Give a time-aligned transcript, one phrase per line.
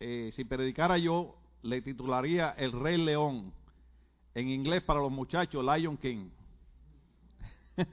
[0.00, 3.52] eh, si predicara yo, le titularía El Rey León.
[4.34, 6.30] En inglés para los muchachos, Lion King.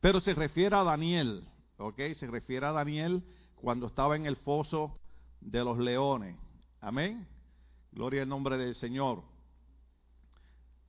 [0.00, 1.46] Pero se refiere a Daniel,
[1.78, 2.00] ¿ok?
[2.18, 3.22] Se refiere a Daniel
[3.56, 4.98] cuando estaba en el foso
[5.40, 6.36] de los leones.
[6.80, 7.26] Amén.
[7.92, 9.22] Gloria al nombre del Señor.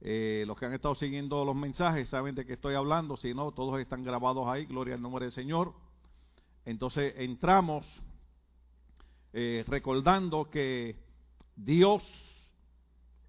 [0.02, 3.52] Eh, los que han estado siguiendo los mensajes saben de qué estoy hablando, si no,
[3.52, 5.74] todos están grabados ahí, gloria al nombre del Señor.
[6.66, 7.86] Entonces entramos
[9.38, 10.96] eh, recordando que
[11.58, 12.02] Dios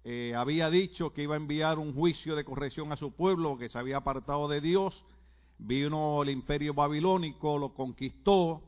[0.05, 3.67] eh, había dicho que iba a enviar un juicio de corrección a su pueblo que
[3.67, 5.03] se había apartado de Dios.
[5.57, 8.63] Vino el imperio babilónico, lo conquistó,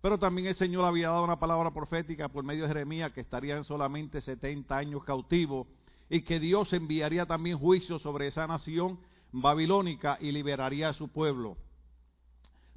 [0.00, 3.64] pero también el Señor había dado una palabra profética por medio de Jeremías que estarían
[3.64, 5.66] solamente 70 años cautivos
[6.08, 8.98] y que Dios enviaría también juicio sobre esa nación
[9.30, 11.58] babilónica y liberaría a su pueblo.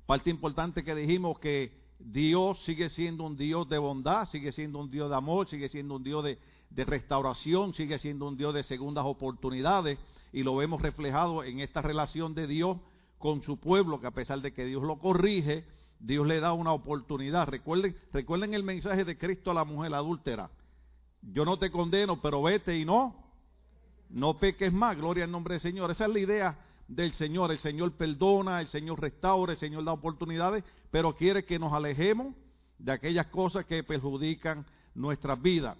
[0.06, 4.90] Parte importante que dijimos que Dios sigue siendo un Dios de bondad, sigue siendo un
[4.90, 6.38] Dios de amor, sigue siendo un Dios de,
[6.86, 10.00] restauración, sigue siendo un Dios de segundas oportunidades
[10.32, 12.78] y lo vemos reflejado en esta relación de Dios
[13.18, 15.66] con su pueblo, que a pesar de que Dios lo corrige,
[16.00, 17.48] Dios le da una oportunidad.
[17.48, 20.50] Recuerden, recuerden el mensaje de Cristo a la mujer adúltera.
[21.22, 23.16] Yo no te condeno, pero vete y no,
[24.10, 25.92] no peques más, gloria al nombre del Señor.
[25.92, 26.58] Esa es la idea
[26.92, 27.52] del Señor.
[27.52, 32.36] El Señor perdona, el Señor restaura, el Señor da oportunidades, pero quiere que nos alejemos
[32.78, 35.78] de aquellas cosas que perjudican nuestras vidas.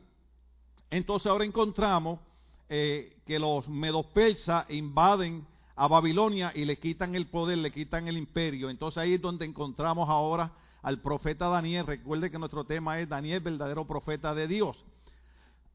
[0.90, 2.20] Entonces ahora encontramos
[2.70, 5.46] eh, que los medos persas invaden
[5.76, 8.70] a Babilonia y le quitan el poder, le quitan el imperio.
[8.70, 11.88] Entonces ahí es donde encontramos ahora al profeta Daniel.
[11.88, 14.78] Recuerde que nuestro tema es Daniel, verdadero profeta de Dios.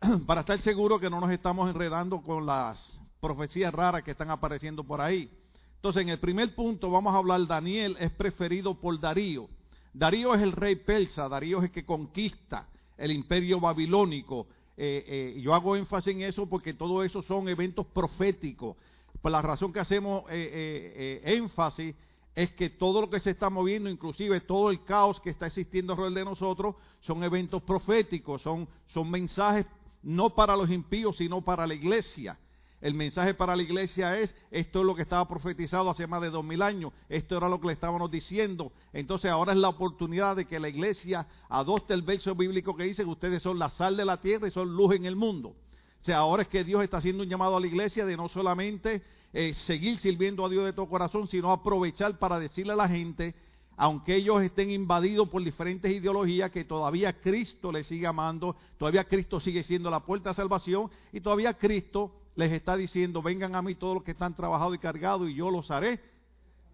[0.26, 4.84] Para estar seguro que no nos estamos enredando con las profecías raras que están apareciendo
[4.84, 5.28] por ahí.
[5.74, 9.48] Entonces, en el primer punto vamos a hablar, Daniel es preferido por Darío.
[9.92, 14.46] Darío es el rey persa, Darío es el que conquista el imperio babilónico.
[14.76, 18.76] Eh, eh, yo hago énfasis en eso porque todo eso son eventos proféticos.
[19.20, 21.96] Por la razón que hacemos eh, énfasis
[22.32, 25.94] es que todo lo que se está moviendo, inclusive todo el caos que está existiendo
[25.94, 29.66] alrededor de nosotros, son eventos proféticos, son, son mensajes
[30.02, 32.38] no para los impíos, sino para la iglesia.
[32.80, 36.30] El mensaje para la iglesia es, esto es lo que estaba profetizado hace más de
[36.30, 38.70] dos mil años, esto era lo que le estábamos diciendo.
[38.92, 43.02] Entonces ahora es la oportunidad de que la iglesia adopte el verso bíblico que dice
[43.02, 45.54] que ustedes son la sal de la tierra y son luz en el mundo.
[46.00, 48.28] O sea, ahora es que Dios está haciendo un llamado a la iglesia de no
[48.28, 52.88] solamente eh, seguir sirviendo a Dios de todo corazón, sino aprovechar para decirle a la
[52.88, 53.34] gente,
[53.76, 59.40] aunque ellos estén invadidos por diferentes ideologías, que todavía Cristo les sigue amando, todavía Cristo
[59.40, 63.74] sigue siendo la puerta de salvación y todavía Cristo les está diciendo, vengan a mí
[63.74, 66.00] todos los que están trabajados y cargados y yo los haré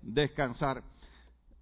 [0.02, 0.82] descansar.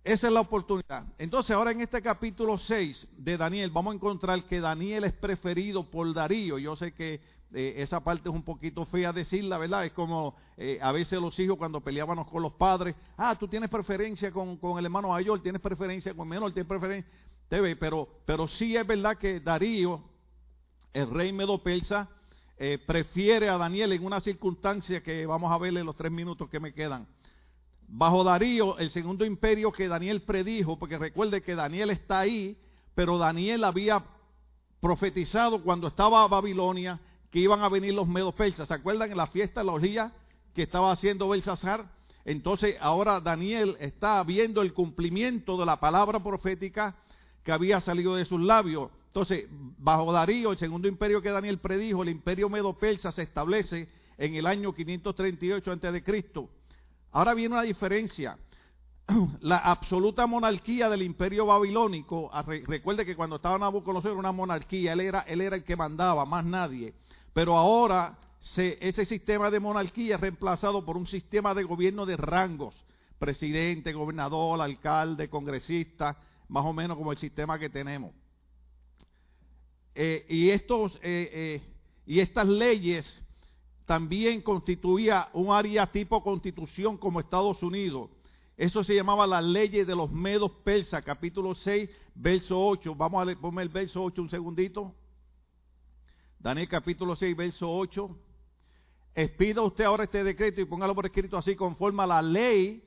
[0.02, 1.04] Esa es la oportunidad.
[1.18, 5.90] Entonces ahora en este capítulo 6 de Daniel vamos a encontrar que Daniel es preferido
[5.90, 6.58] por Darío.
[6.58, 7.20] Yo sé que
[7.52, 9.84] eh, esa parte es un poquito fea decirla, ¿verdad?
[9.84, 13.68] Es como eh, a veces los hijos cuando peleábamos con los padres, ah, tú tienes
[13.68, 17.10] preferencia con, con el hermano mayor, tienes preferencia con el menor, tienes preferencia,
[17.78, 20.02] pero, pero sí es verdad que Darío,
[20.94, 22.08] el rey medo persa,
[22.62, 26.60] eh, prefiere a Daniel en una circunstancia que vamos a verle los tres minutos que
[26.60, 27.06] me quedan.
[27.88, 32.58] Bajo Darío, el segundo imperio que Daniel predijo, porque recuerde que Daniel está ahí,
[32.94, 34.04] pero Daniel había
[34.78, 37.00] profetizado cuando estaba a Babilonia
[37.30, 38.68] que iban a venir los medos persas.
[38.68, 40.12] ¿Se acuerdan en la fiesta de los días
[40.54, 41.90] que estaba haciendo Belsasar?
[42.26, 46.94] Entonces ahora Daniel está viendo el cumplimiento de la palabra profética
[47.42, 48.90] que había salido de sus labios.
[49.10, 54.36] Entonces, bajo Darío, el segundo imperio que Daniel predijo, el imperio medo-persa se establece en
[54.36, 56.48] el año 538 a.C.
[57.10, 58.38] Ahora viene una diferencia.
[59.40, 62.30] La absoluta monarquía del imperio babilónico,
[62.68, 66.24] recuerde que cuando estaba Nabucodonosor era una monarquía, él era, él era el que mandaba,
[66.24, 66.94] más nadie.
[67.32, 68.16] Pero ahora
[68.56, 72.76] ese sistema de monarquía es reemplazado por un sistema de gobierno de rangos,
[73.18, 76.16] presidente, gobernador, alcalde, congresista,
[76.48, 78.12] más o menos como el sistema que tenemos.
[79.94, 81.62] Eh, y, estos, eh, eh,
[82.06, 83.22] y estas leyes
[83.86, 88.10] también constituía un área tipo constitución como Estados Unidos.
[88.56, 92.94] Eso se llamaba la ley de los medos persas, capítulo 6, verso 8.
[92.94, 94.94] Vamos a leer, el verso 8 un segundito.
[96.38, 98.16] Daniel capítulo 6, verso 8.
[99.14, 102.84] Expida usted ahora este decreto y póngalo por escrito así, conforme a la ley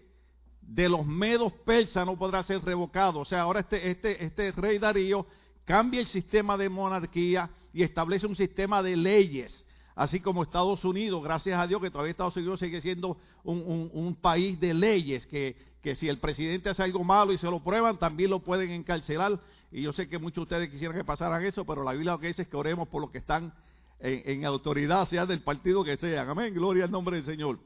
[0.62, 3.20] de los medos persas no podrá ser revocado.
[3.20, 5.26] O sea, ahora este, este, este rey Darío
[5.66, 9.66] cambia el sistema de monarquía y establece un sistema de leyes.
[9.96, 14.60] Así como Estados Unidos, gracias a Dios que todavía Estados Unidos sigue siendo un, país
[14.60, 18.32] de leyes, que, que si el presidente hace algo malo y se lo prueban, también
[18.32, 19.40] lo pueden encarcelar.
[19.72, 22.20] Y yo sé que muchos de ustedes quisieran que pasaran eso, pero la Biblia lo
[22.20, 23.54] que dice es que oremos por los que están
[24.00, 26.30] en, autoridad, sea del partido que sean.
[26.30, 27.60] Amén, gloria al nombre del Señor.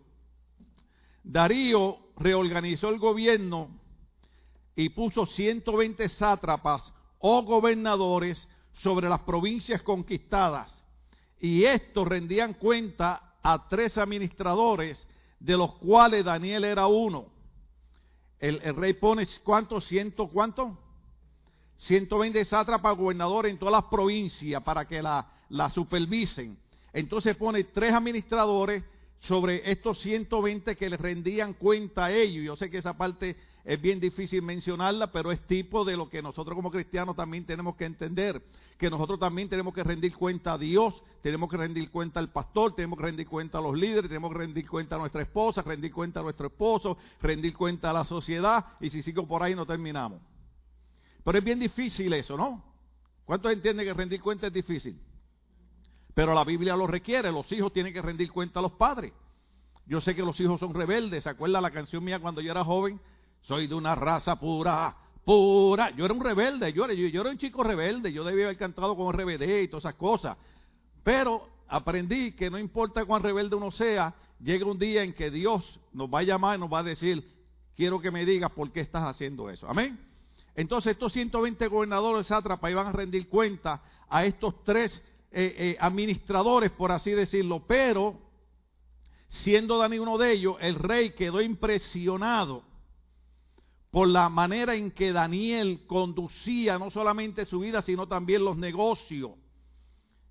[1.23, 3.69] Darío reorganizó el gobierno
[4.75, 8.47] y puso 120 sátrapas o gobernadores
[8.81, 10.83] sobre las provincias conquistadas.
[11.39, 15.07] Y estos rendían cuenta a tres administradores,
[15.39, 17.27] de los cuales Daniel era uno.
[18.39, 19.81] El, rey pone, ¿cuánto?
[19.81, 20.77] ¿Ciento cuánto?
[21.77, 26.57] 120 sátrapas gobernadores en todas las provincias para que la, la supervisen.
[26.93, 28.83] Entonces pone tres administradores
[29.21, 32.43] sobre estos 120 que le rendían cuenta a ellos.
[32.43, 33.35] Yo sé que esa parte
[33.67, 37.75] es bien difícil mencionarla, pero es tipo de lo que nosotros como cristianos también tenemos
[37.75, 38.41] que entender,
[38.77, 42.73] que nosotros también tenemos que rendir cuenta a Dios, tenemos que rendir cuenta al pastor,
[42.75, 45.91] tenemos que rendir cuenta a los líderes, tenemos que rendir cuenta a nuestra esposa, rendir
[45.91, 49.65] cuenta a nuestro esposo, rendir cuenta a la sociedad, y si sigo por ahí no
[49.65, 50.21] terminamos.
[51.25, 52.63] Pero es bien difícil eso, ¿no?
[53.25, 54.97] ¿Cuántos entienden que rendir cuenta es difícil?
[56.13, 59.11] Pero la Biblia lo requiere, los hijos tienen que rendir cuenta a los padres.
[59.85, 62.63] Yo sé que los hijos son rebeldes, ¿se acuerda la canción mía cuando yo era
[62.63, 62.97] joven?
[63.47, 65.91] Soy de una raza pura, pura.
[65.91, 68.93] Yo era un rebelde, yo era, yo, era un chico rebelde, yo debía haber cantado
[68.97, 70.35] con RBD y todas esas cosas.
[71.01, 75.79] Pero aprendí que no importa cuán rebelde uno sea, llega un día en que Dios
[75.93, 77.25] nos va a llamar y nos va a decir,
[77.73, 79.65] quiero que me digas por qué estás haciendo eso.
[79.69, 79.97] Amén.
[80.53, 84.93] Entonces estos 120 gobernadores sátrapas iban a rendir cuenta a estos tres
[85.31, 88.19] eh, eh, administradores, por así decirlo, pero
[89.29, 92.66] siendo Daniel uno de ellos, el rey quedó impresionado
[93.91, 99.31] por la manera en que Daniel conducía no solamente su vida, sino también los negocios.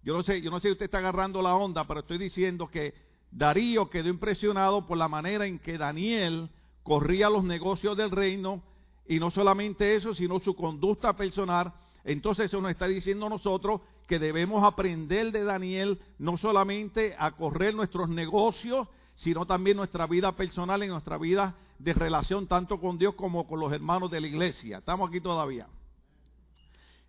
[0.02, 2.68] Yo no sé, yo no sé si usted está agarrando la onda, pero estoy diciendo
[2.68, 2.94] que
[3.30, 6.48] Darío quedó impresionado por la manera en que Daniel
[6.82, 8.62] corría los negocios del reino
[9.08, 11.72] y no solamente eso, sino su conducta personal.
[12.04, 17.74] Entonces eso nos está diciendo nosotros que debemos aprender de Daniel no solamente a correr
[17.74, 18.86] nuestros negocios,
[19.16, 23.58] sino también nuestra vida personal y nuestra vida de relación tanto con Dios como con
[23.58, 24.78] los hermanos de la iglesia.
[24.78, 25.66] Estamos aquí todavía.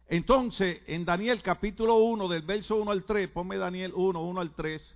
[0.08, 4.56] Entonces, en Daniel capítulo 1, del verso 1 al 3, ponme Daniel 1, 1 al
[4.56, 4.96] 3,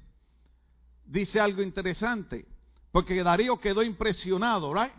[1.05, 2.45] dice algo interesante,
[2.93, 4.93] porque Darío quedó impresionado, ¿right?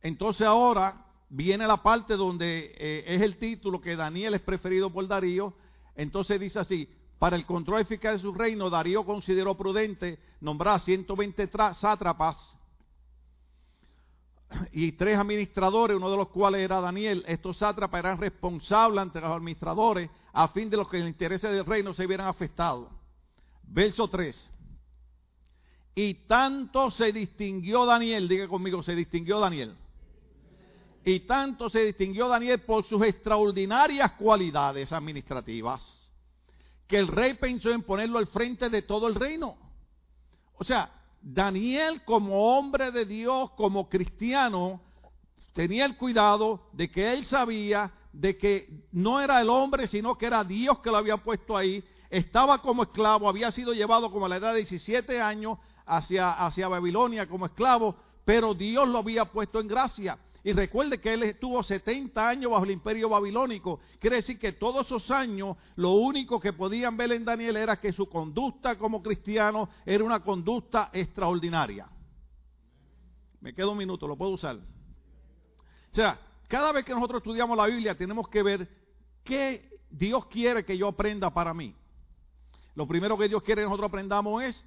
[0.00, 5.06] Entonces ahora viene la parte donde eh, es el título que Daniel es preferido por
[5.06, 5.52] Darío,
[5.96, 6.88] entonces dice así,
[7.22, 12.36] para el control eficaz de su reino, Darío consideró prudente nombrar 120 sátrapas
[14.72, 17.22] y tres administradores, uno de los cuales era Daniel.
[17.28, 21.64] Estos sátrapas eran responsables ante los administradores a fin de los que los intereses del
[21.64, 22.88] reino se vieran afectados.
[23.68, 24.50] Verso 3.
[25.94, 29.76] Y tanto se distinguió Daniel, diga conmigo, se distinguió Daniel.
[31.04, 36.01] Y tanto se distinguió Daniel por sus extraordinarias cualidades administrativas,
[36.86, 39.56] que el rey pensó en ponerlo al frente de todo el reino.
[40.54, 44.80] O sea, Daniel como hombre de Dios, como cristiano,
[45.54, 50.26] tenía el cuidado de que él sabía de que no era el hombre, sino que
[50.26, 51.82] era Dios que lo había puesto ahí.
[52.10, 56.68] Estaba como esclavo, había sido llevado como a la edad de 17 años hacia, hacia
[56.68, 60.18] Babilonia como esclavo, pero Dios lo había puesto en gracia.
[60.44, 63.80] Y recuerde que él estuvo 70 años bajo el imperio babilónico.
[64.00, 67.92] Quiere decir que todos esos años lo único que podían ver en Daniel era que
[67.92, 71.88] su conducta como cristiano era una conducta extraordinaria.
[73.40, 74.56] Me queda un minuto, lo puedo usar.
[74.56, 78.68] O sea, cada vez que nosotros estudiamos la Biblia tenemos que ver
[79.22, 81.74] qué Dios quiere que yo aprenda para mí.
[82.74, 84.64] Lo primero que Dios quiere que nosotros aprendamos es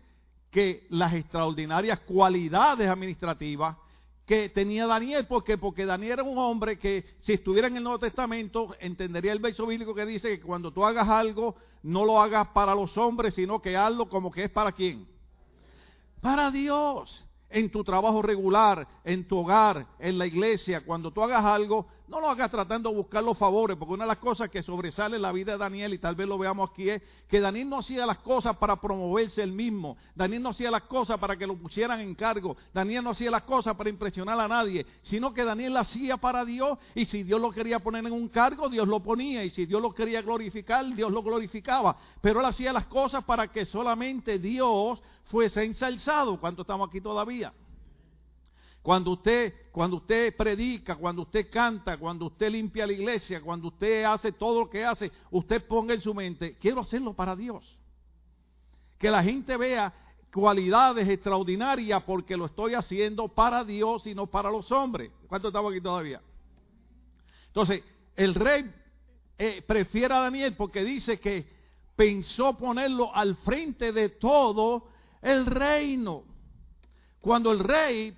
[0.52, 3.76] que las extraordinarias cualidades administrativas
[4.26, 8.00] que tenía Daniel, porque porque Daniel era un hombre que si estuviera en el Nuevo
[8.00, 12.48] Testamento entendería el verso bíblico que dice que cuando tú hagas algo no lo hagas
[12.48, 15.08] para los hombres, sino que hazlo como que es para quién?
[16.22, 21.46] Para Dios en tu trabajo regular, en tu hogar, en la iglesia, cuando tú hagas
[21.46, 24.62] algo, no lo hagas tratando de buscar los favores, porque una de las cosas que
[24.62, 27.70] sobresale en la vida de Daniel, y tal vez lo veamos aquí, es que Daniel
[27.70, 31.48] no hacía las cosas para promoverse él mismo, Daniel no hacía las cosas para que
[31.48, 35.44] lo pusieran en cargo, Daniel no hacía las cosas para impresionar a nadie, sino que
[35.44, 38.88] Daniel lo hacía para Dios, y si Dios lo quería poner en un cargo, Dios
[38.88, 42.86] lo ponía, y si Dios lo quería glorificar, Dios lo glorificaba, pero él hacía las
[42.86, 46.40] cosas para que solamente Dios fuese ensalzado.
[46.40, 47.52] ¿Cuánto estamos aquí todavía?
[48.86, 54.04] Cuando usted, cuando usted predica, cuando usted canta, cuando usted limpia la iglesia, cuando usted
[54.04, 57.80] hace todo lo que hace, usted ponga en su mente, quiero hacerlo para Dios.
[59.00, 59.92] Que la gente vea
[60.32, 65.10] cualidades extraordinarias porque lo estoy haciendo para Dios y no para los hombres.
[65.28, 66.22] ¿Cuánto estamos aquí todavía?
[67.48, 67.82] Entonces,
[68.16, 68.72] el rey
[69.40, 71.44] eh, prefiere a Daniel porque dice que
[71.96, 74.90] pensó ponerlo al frente de todo
[75.24, 76.24] el reino.
[77.20, 78.16] Cuando el rey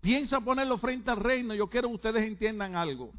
[0.00, 3.12] piensa ponerlo frente al reino, yo quiero que ustedes entiendan algo.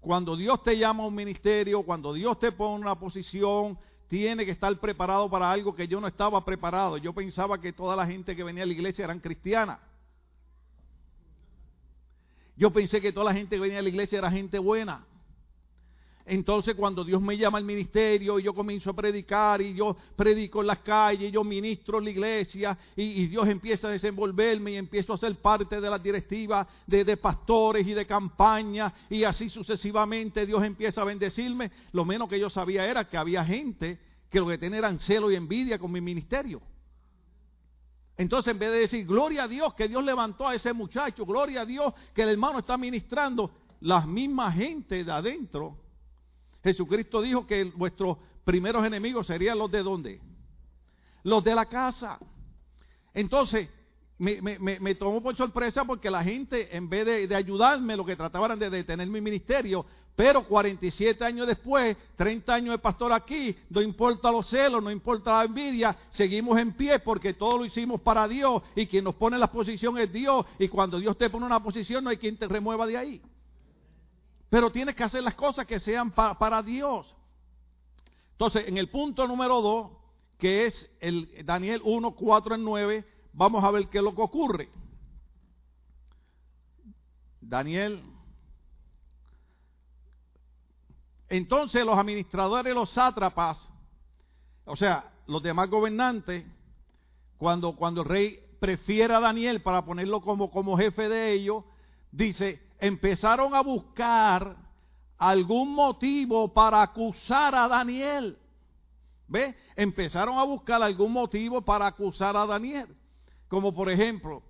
[0.00, 4.52] Cuando Dios te llama a un ministerio, cuando Dios te pone una posición, tiene que
[4.52, 6.98] estar preparado para algo que yo no estaba preparado.
[6.98, 9.78] Yo pensaba que toda la gente que venía a la iglesia eran cristianas.
[12.56, 15.04] Yo pensé que toda la gente que venía a la iglesia era gente buena.
[16.26, 20.62] Entonces cuando Dios me llama al ministerio y yo comienzo a predicar y yo predico
[20.62, 24.76] en las calles, y yo ministro en la iglesia y, Dios empieza a desenvolverme y
[24.76, 29.50] empiezo a ser parte de la directiva de, de pastores y de campaña y así
[29.50, 33.98] sucesivamente Dios empieza a bendecirme, lo menos que yo sabía era que había gente
[34.30, 36.62] que lo que tenía eran celo y envidia con mi ministerio.
[38.16, 41.62] Entonces, en vez de decir, gloria a Dios que Dios levantó a ese muchacho, gloria
[41.62, 43.50] a Dios que el hermano está ministrando,
[43.80, 45.83] las mismas gente de adentro
[46.64, 50.20] Jesucristo dijo que vuestros primeros enemigos serían los de dónde?
[51.22, 52.18] Los de la casa.
[53.12, 53.68] Entonces,
[54.18, 58.70] me, tomó por sorpresa porque la gente, en vez de, ayudarme, lo que trataban de
[58.70, 59.84] detener mi ministerio,
[60.16, 65.38] pero 47 años después, 30 años de pastor aquí, no importa los celos, no importa
[65.38, 69.36] la envidia, seguimos en pie porque todo lo hicimos para Dios y quien nos pone
[69.36, 72.38] en la posición es Dios y cuando Dios te pone una posición no hay quien
[72.38, 73.22] te remueva de ahí.
[74.54, 77.12] Pero tienes que hacer las cosas que sean para, Dios.
[78.30, 79.90] Entonces, en el punto número 2,
[80.38, 84.22] que es el Daniel 1, 4 y 9, vamos a ver qué es lo que
[84.22, 84.68] ocurre.
[87.40, 88.00] Daniel.
[91.28, 93.68] Entonces los administradores, los sátrapas,
[94.66, 96.44] o sea, los demás gobernantes,
[97.38, 101.64] cuando, cuando el rey prefiere a Daniel para ponerlo como, como jefe de ellos,
[102.12, 104.56] dice, empezaron a buscar
[105.16, 108.36] algún motivo para acusar a Daniel.
[109.26, 109.56] ¿Ve?
[109.74, 112.94] Empezaron a buscar algún motivo para acusar a Daniel.
[113.48, 114.42] Como por ejemplo,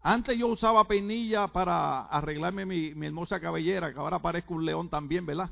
[0.00, 5.26] antes yo usaba peinilla para arreglarme mi, hermosa cabellera, que ahora parezco un león también,
[5.26, 5.50] ¿verdad?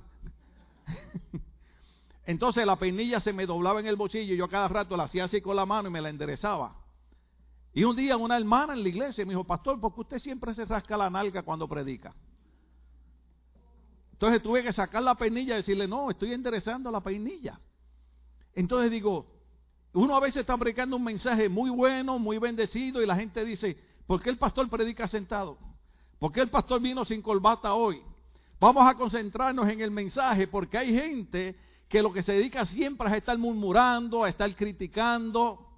[2.25, 5.25] Entonces la peinilla se me doblaba en el bolsillo y yo cada rato la hacía
[5.25, 6.77] así con la mano y me la enderezaba.
[7.73, 10.55] Y un día una hermana en la iglesia me dijo, pastor, ¿por qué usted siempre
[10.55, 12.15] se rasca la nalga cuando predica?
[14.13, 17.59] Entonces tuve que sacar la peinilla y decirle, no, estoy enderezando la peinilla.
[18.55, 19.27] Entonces digo,
[19.93, 23.77] uno a veces está predicando un mensaje muy bueno, muy bendecido y la gente dice,
[24.07, 25.57] ¿por qué el pastor predica sentado?
[26.19, 28.03] ¿Por qué el pastor vino sin colbata hoy?
[28.61, 31.57] Vamos a concentrarnos en el mensaje porque hay gente
[31.89, 35.70] que lo que se dedica siempre es a estar murmurando, a estar criticando.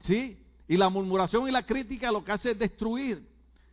[0.00, 0.38] ¿Sí?
[0.68, 3.26] Y la murmuración y la crítica lo que hace es destruir.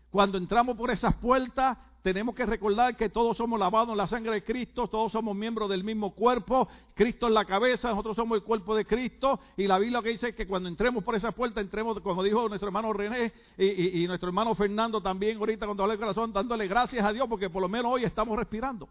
[0.09, 4.31] Cuando entramos por esas puertas, tenemos que recordar que todos somos lavados en la sangre
[4.31, 8.43] de Cristo, todos somos miembros del mismo cuerpo, Cristo es la cabeza, nosotros somos el
[8.43, 11.99] cuerpo de Cristo, y la Biblia que dice que cuando entremos por esa puerta, entremos,
[11.99, 16.31] como dijo nuestro hermano René y, nuestro hermano Fernando también ahorita cuando hablé el corazón,
[16.31, 18.87] dándole gracias a Dios porque por lo menos hoy estamos respirando.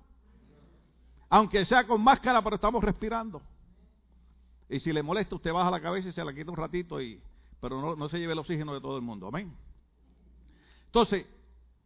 [1.31, 3.40] Aunque sea con máscara, pero estamos respirando.
[4.68, 7.20] Y si le molesta, usted baja la cabeza y se la quita un ratito, y,
[7.61, 9.28] pero no, se lleve el oxígeno de todo el mundo.
[9.28, 9.54] Amén.
[10.87, 11.26] Entonces,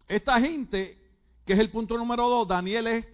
[0.08, 0.98] esta gente,
[1.44, 3.04] que es el punto número dos, Daniel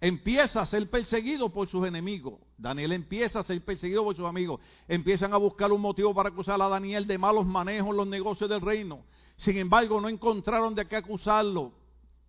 [0.00, 2.40] empieza a ser perseguido por sus enemigos.
[2.58, 4.60] Daniel empieza a ser perseguido por sus amigos.
[4.88, 8.48] Empiezan a buscar un motivo para acusar a Daniel de malos manejos en los negocios
[8.50, 9.04] del reino.
[9.36, 11.72] Sin embargo, no encontraron de qué acusarlo,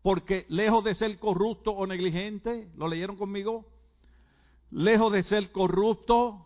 [0.01, 3.65] porque lejos de ser corrupto o negligente, ¿lo leyeron conmigo?
[4.72, 6.44] Lejos de ser corrupto,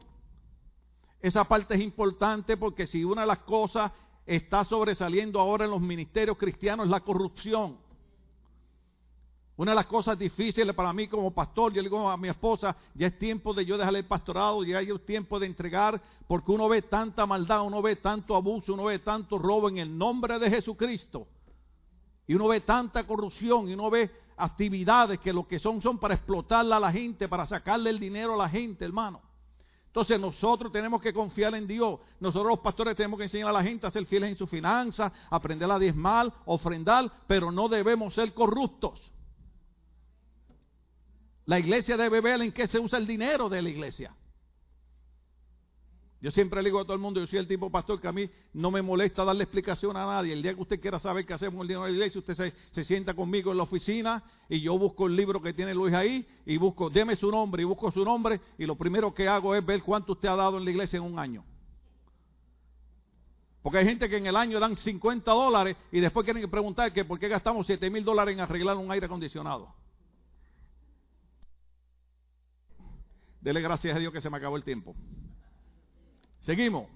[1.21, 3.91] esa parte es importante porque si una de las cosas
[4.25, 7.77] está sobresaliendo ahora en los ministerios cristianos es la corrupción.
[9.57, 12.75] Una de las cosas difíciles para mí como pastor, yo le digo a mi esposa,
[12.95, 16.67] ya es tiempo de yo dejarle el pastorado, ya es tiempo de entregar, porque uno
[16.67, 20.49] ve tanta maldad, uno ve tanto abuso, uno ve tanto robo en el nombre de
[20.49, 21.27] Jesucristo.
[22.25, 26.15] Y uno ve tanta corrupción y uno ve actividades que lo que son son para
[26.15, 29.21] explotarla a la gente, para sacarle el dinero a la gente, hermano.
[29.91, 31.99] Entonces nosotros tenemos que confiar en Dios.
[32.21, 35.11] Nosotros los pastores tenemos que enseñar a la gente a ser fieles en su finanzas,
[35.29, 39.11] aprender a diezmar, ofrendar, pero no debemos ser corruptos.
[41.45, 44.15] La iglesia debe ver en qué se usa el dinero de la iglesia.
[46.21, 48.11] Yo siempre le digo a todo el mundo, yo soy el tipo pastor que a
[48.11, 50.33] mí no me molesta darle explicación a nadie.
[50.33, 52.83] El día que usted quiera saber qué hacemos el dinero de la iglesia, usted se,
[52.83, 56.57] sienta conmigo en la oficina y yo busco el libro que tiene Luis ahí y
[56.57, 59.81] busco, deme su nombre y busco su nombre y lo primero que hago es ver
[59.81, 61.43] cuánto usted ha dado en la iglesia en un año.
[63.63, 67.03] Porque hay gente que en el año dan 50 dólares y después quieren preguntar que
[67.03, 69.73] por qué gastamos 7 mil dólares en arreglar un aire acondicionado.
[73.39, 74.95] Dele gracias a Dios que se me acabó el tiempo.
[76.41, 76.87] Seguimos.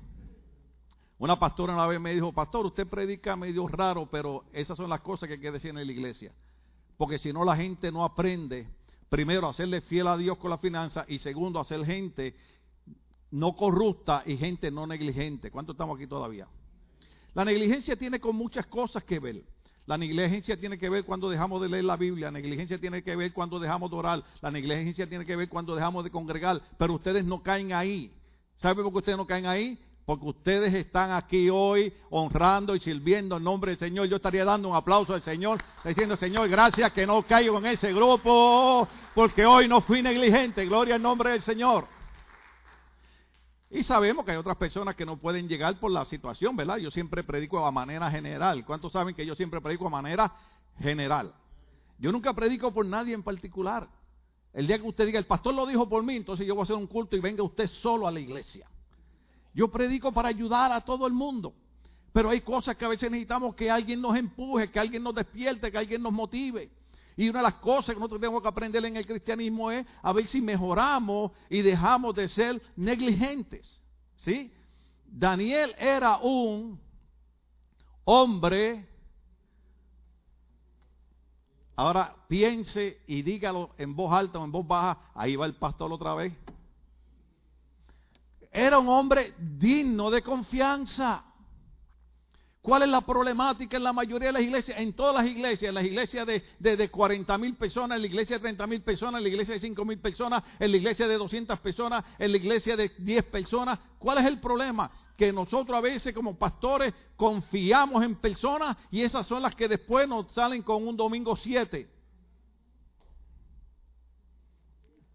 [1.17, 5.01] Una pastora una vez me dijo, pastor, usted predica medio raro, pero esas son las
[5.01, 6.33] cosas que hay que decir en la iglesia.
[6.97, 8.67] Porque si no la gente no aprende,
[9.09, 12.35] primero, a hacerle fiel a Dios con la finanza y segundo, a ser gente
[13.31, 15.51] no corrupta y gente no negligente.
[15.51, 16.47] ¿Cuánto estamos aquí todavía?
[17.33, 19.43] La negligencia tiene con muchas cosas que ver.
[19.85, 23.15] La negligencia tiene que ver cuando dejamos de leer la Biblia, la negligencia tiene que
[23.15, 26.95] ver cuando dejamos de orar, la negligencia tiene que ver cuando dejamos de congregar, pero
[26.95, 28.11] ustedes no caen ahí.
[28.57, 29.79] ¿Sabe por qué ustedes no caen ahí?
[30.05, 34.07] Porque ustedes están aquí hoy honrando y sirviendo en nombre del Señor.
[34.07, 37.91] Yo estaría dando un aplauso al Señor, diciendo, Señor, gracias que no caigo en ese
[37.91, 40.65] grupo, porque hoy no fui negligente.
[40.65, 41.87] Gloria al nombre del Señor.
[43.71, 46.77] Y sabemos que hay otras personas que no pueden llegar por la situación, ¿verdad?
[46.77, 48.63] Yo siempre predico a manera general.
[48.63, 50.31] ¿Cuántos saben que yo siempre predico a manera
[50.79, 51.33] general?
[51.97, 53.89] Yo nunca predico por nadie en particular.
[54.55, 56.63] El día que usted diga, el pastor lo dijo por mí, entonces yo voy a
[56.63, 58.65] hacer un culto y venga usted solo a la iglesia.
[59.53, 61.53] Yo predico para ayudar a todo el mundo.
[62.13, 65.69] Pero hay cosas que a veces necesitamos que alguien nos empuje, que alguien nos despierte,
[65.69, 66.69] que alguien nos motive.
[67.17, 70.13] Y una de las cosas que nosotros tenemos que aprender en el cristianismo es a
[70.13, 73.81] ver si mejoramos y dejamos de ser negligentes.
[74.15, 74.53] ¿Sí?
[75.05, 76.79] Daniel era un
[78.05, 78.87] hombre.
[81.75, 85.11] Ahora piense y dígalo en voz alta o en voz baja.
[85.13, 86.33] Ahí va el pastor otra vez
[88.55, 91.25] era un hombre digno de confianza.
[92.65, 94.79] ¿Cuál es la problemática en la mayoría de las iglesias?
[94.79, 98.37] En todas las iglesias, en las iglesias de, de, 40 mil personas, en la iglesia
[98.37, 101.15] de 30 mil personas, en la iglesia de 5 mil personas, en la iglesia de
[101.15, 103.77] 200 personas, en la iglesia de 10 personas.
[103.99, 104.89] ¿Cuál es el problema?
[105.15, 110.09] Que nosotros a veces como pastores confiamos en personas y esas son las que después
[110.09, 111.87] nos salen con un domingo 7.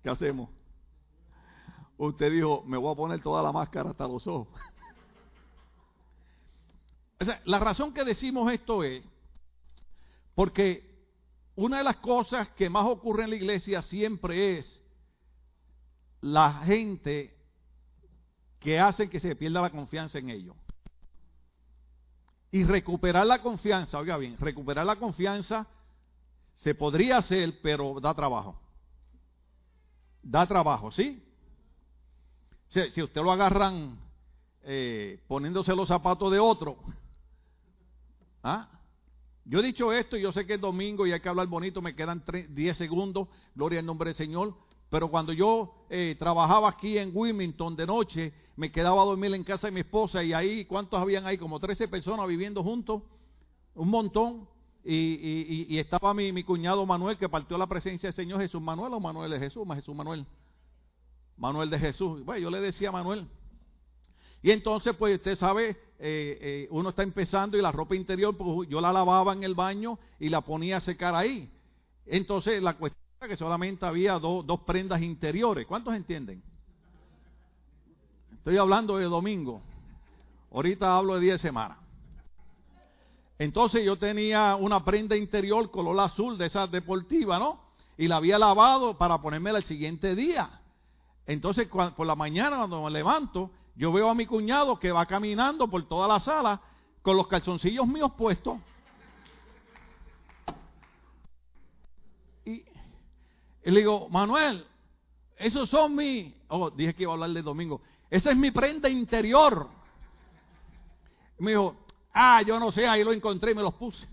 [0.04, 0.50] ¿Qué hacemos?
[1.98, 4.46] usted dijo, me voy a poner toda la máscara hasta los ojos.
[7.44, 9.04] la razón que decimos esto es
[10.34, 10.90] porque
[11.54, 14.82] una de las cosas que más ocurre en la iglesia siempre es
[16.22, 17.36] la gente
[18.58, 20.56] que hace que se pierda la confianza en ellos.
[22.52, 25.66] Y recuperar la confianza, oiga bien, recuperar la confianza
[26.56, 28.58] se podría hacer, pero da trabajo.
[30.22, 31.22] Da trabajo, ¿sí?
[32.68, 33.98] Si, usted lo agarran
[34.62, 36.76] eh, poniéndose los zapatos de otro.
[38.42, 38.68] ¿Ah?
[39.44, 41.96] Yo he dicho esto, yo sé que es domingo y hay que hablar bonito, me
[41.96, 44.54] quedan 10 segundos, gloria al nombre del Señor.
[44.90, 49.44] Pero cuando yo eh, trabajaba aquí en Wilmington de noche, me quedaba a dormir en
[49.44, 51.38] casa de mi esposa y ahí, ¿cuántos habían ahí?
[51.38, 53.02] Como 13 personas viviendo juntos,
[53.74, 54.48] un montón.
[54.82, 59.30] Y, estaba mi, cuñado Manuel que partió la presencia del Señor Jesús Manuel o Manuel
[59.30, 60.26] de Jesús, Jesús Manuel.
[61.36, 62.24] Manuel de Jesús.
[62.24, 63.26] Bueno, yo le decía Manuel.
[64.42, 68.66] Y entonces, pues usted sabe, eh, eh, uno está empezando y la ropa interior, pues
[68.70, 71.50] yo la lavaba en el baño y la ponía a secar ahí.
[72.06, 75.66] Entonces, la cuestión era que solamente había dos prendas interiores.
[75.66, 76.42] ¿Cuántos entienden?
[78.32, 79.60] Estoy hablando de domingo.
[80.50, 81.76] Ahorita hablo de 10 semanas.
[83.38, 87.60] Entonces yo tenía una prenda interior color azul de esas deportivas, ¿no?
[87.98, 90.60] Y la había lavado para ponérmela el siguiente día.
[91.26, 95.68] Entonces, por la mañana, cuando me levanto, yo veo a mi cuñado que va caminando
[95.68, 96.60] por toda la sala
[97.02, 98.58] con los calzoncillos míos puestos.
[102.44, 102.64] Y,
[103.64, 104.66] le digo, Manuel,
[105.36, 106.34] esos son mis.
[106.48, 107.80] Oh, dije que iba a hablar de domingo.
[108.10, 109.68] Esa es mi prenda interior.
[111.38, 111.76] me dijo,
[112.12, 114.06] ah, yo no sé, ahí lo encontré y me los puse.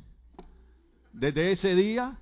[1.11, 2.17] Desde ese día,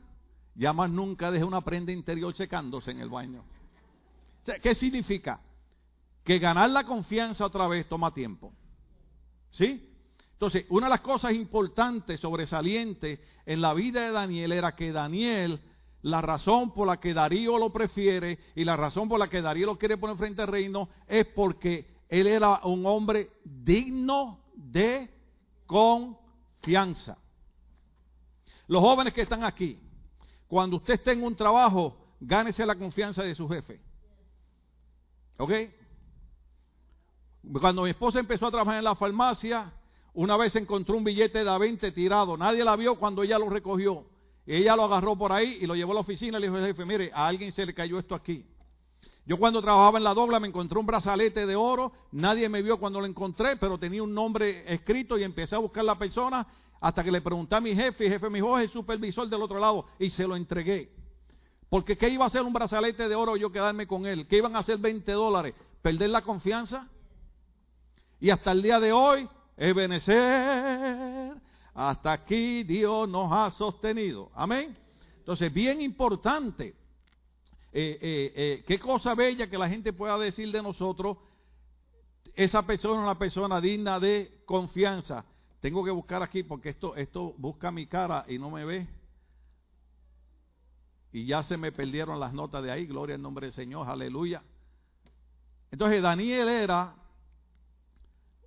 [0.55, 3.43] ya más nunca dejé una prenda interior secándose en el baño.
[4.61, 5.41] ¿Qué significa?
[6.25, 8.51] Que ganar la confianza otra vez toma tiempo.
[9.51, 9.89] ¿Sí?
[10.33, 15.61] Entonces, una de las cosas importantes, sobresalientes en la vida de Daniel era que Daniel,
[16.01, 19.65] la razón por la que Darío lo prefiere y la razón por la que Darío
[19.65, 25.09] lo quiere poner frente al reino es porque él era un hombre digno de
[25.65, 27.17] confianza.
[28.67, 29.79] Los jóvenes que están aquí,
[30.47, 33.79] cuando usted esté en un trabajo, gánese la confianza de su jefe.
[35.37, 35.51] ¿Ok?
[37.51, 39.71] Cuando mi esposa empezó a trabajar en la farmacia,
[40.13, 42.37] una vez encontró un billete de a 20 tirado.
[42.37, 44.05] Nadie la vio cuando ella lo recogió.
[44.45, 46.67] ella lo agarró por ahí y lo llevó a la oficina y le dijo al
[46.67, 48.45] jefe, mire, a alguien se le cayó esto aquí.
[49.25, 52.77] Yo cuando trabajaba en la dobla me encontré un brazalete de oro, nadie me vio
[52.79, 56.45] cuando lo encontré, pero tenía un nombre escrito y empecé a buscar la persona
[56.79, 59.41] hasta que le pregunté a mi jefe y jefe me dijo, oh, el supervisor del
[59.41, 60.91] otro lado y se lo entregué.
[61.69, 64.27] Porque ¿qué iba a hacer un brazalete de oro yo quedarme con él?
[64.27, 65.55] ¿Qué iban a hacer 20 dólares?
[65.81, 66.87] ¿Perder la confianza?
[68.25, 71.35] Y hasta el día de hoy, Ebenecer,
[71.75, 74.31] hasta aquí Dios nos ha sostenido.
[74.33, 74.75] Amén.
[75.19, 76.73] Entonces, bien importante
[77.71, 81.17] eh, eh, eh, qué cosa bella que la gente pueda decir de nosotros,
[82.33, 85.23] esa persona es una persona digna de confianza.
[85.61, 88.87] Tengo que buscar aquí porque esto, esto busca mi cara y no me ve.
[91.11, 94.41] Y ya se me perdieron las notas de ahí, gloria al nombre del Señor, aleluya.
[95.69, 97.04] Entonces Daniel era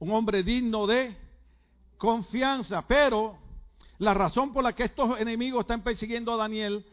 [0.00, 1.16] un hombre digno de
[1.96, 3.36] confianza, pero
[3.98, 6.84] la razón por la que estos enemigos están persiguiendo a Daniel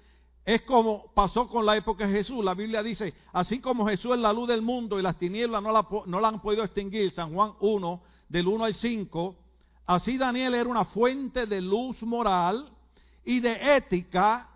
[0.44, 2.44] es como pasó con la época de Jesús.
[2.44, 5.72] La Biblia dice, así como Jesús es la luz del mundo y las tinieblas no
[5.72, 9.36] la, no la han podido extinguir, San Juan 1, del 1 al 5,
[9.86, 12.66] así Daniel era una fuente de luz moral
[13.24, 14.50] y de ética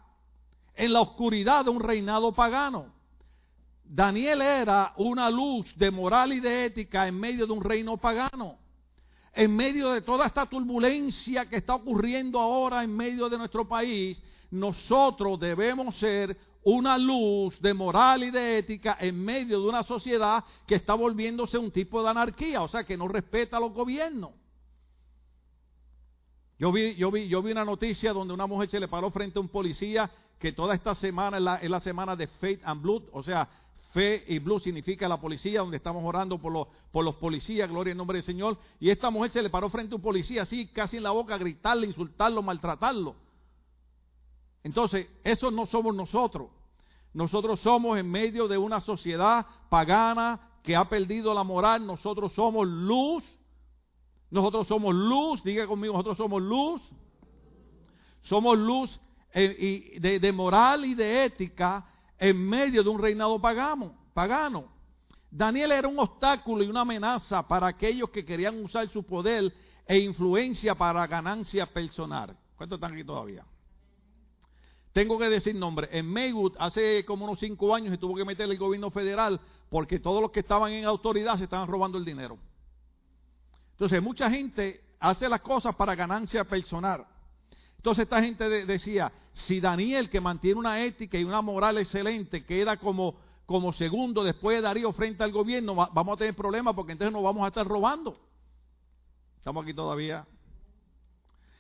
[0.76, 2.94] en la oscuridad de un reinado pagano.
[3.92, 8.60] Daniel era una luz de moral y de ética en medio de un reino pagano.
[9.34, 14.22] En medio de toda esta turbulencia que está ocurriendo ahora en medio de nuestro país,
[14.52, 20.44] nosotros debemos ser una luz de moral y de ética en medio de una sociedad
[20.68, 24.32] que está volviéndose un tipo de anarquía, o sea, que no respeta a los gobiernos.
[26.60, 29.40] Yo vi, yo vi, yo vi una noticia donde una mujer se le paró frente
[29.40, 32.82] a un policía que toda esta semana es la, es la semana de Faith and
[32.84, 33.50] Blood, o sea,
[33.90, 37.92] Fe y Blue significa la policía, donde estamos orando por los, por los policías, gloria
[37.92, 38.58] en nombre del Señor.
[38.80, 41.38] Y esta mujer se le paró frente a un policía así, casi en la boca,
[41.38, 43.16] gritarle, insultarlo, maltratarlo.
[44.64, 46.50] Entonces, eso no somos nosotros.
[47.14, 51.86] Nosotros somos en medio de una sociedad pagana que ha perdido la moral.
[51.86, 53.24] Nosotros somos luz.
[54.30, 55.42] Nosotros somos luz.
[55.44, 56.82] Diga conmigo, nosotros somos luz.
[58.24, 59.00] Somos luz
[59.34, 61.88] eh, de, de, moral y de ética
[62.20, 63.94] en medio de un reinado pagano.
[64.14, 64.66] pagano.
[65.32, 69.54] Daniel era un obstáculo y una amenaza para aquellos que querían usar su poder
[69.86, 72.36] e influencia para ganancia personal.
[72.56, 73.46] ¿Cuántos están aquí todavía?
[74.92, 75.88] Tengo que decir nombre.
[75.92, 80.00] En Maywood hace como unos cinco años se tuvo que meter el gobierno federal porque
[80.00, 82.38] todos los que estaban en autoridad se estaban robando el dinero.
[83.72, 87.06] Entonces mucha gente hace las cosas para ganancia personal.
[87.80, 92.76] Entonces esta gente decía, si Daniel que mantiene una ética y una moral excelente queda
[92.76, 93.16] como,
[93.46, 97.24] como segundo después de Darío frente al gobierno, vamos a tener problemas porque entonces nos
[97.24, 98.18] vamos a estar robando.
[99.38, 100.28] Estamos aquí todavía.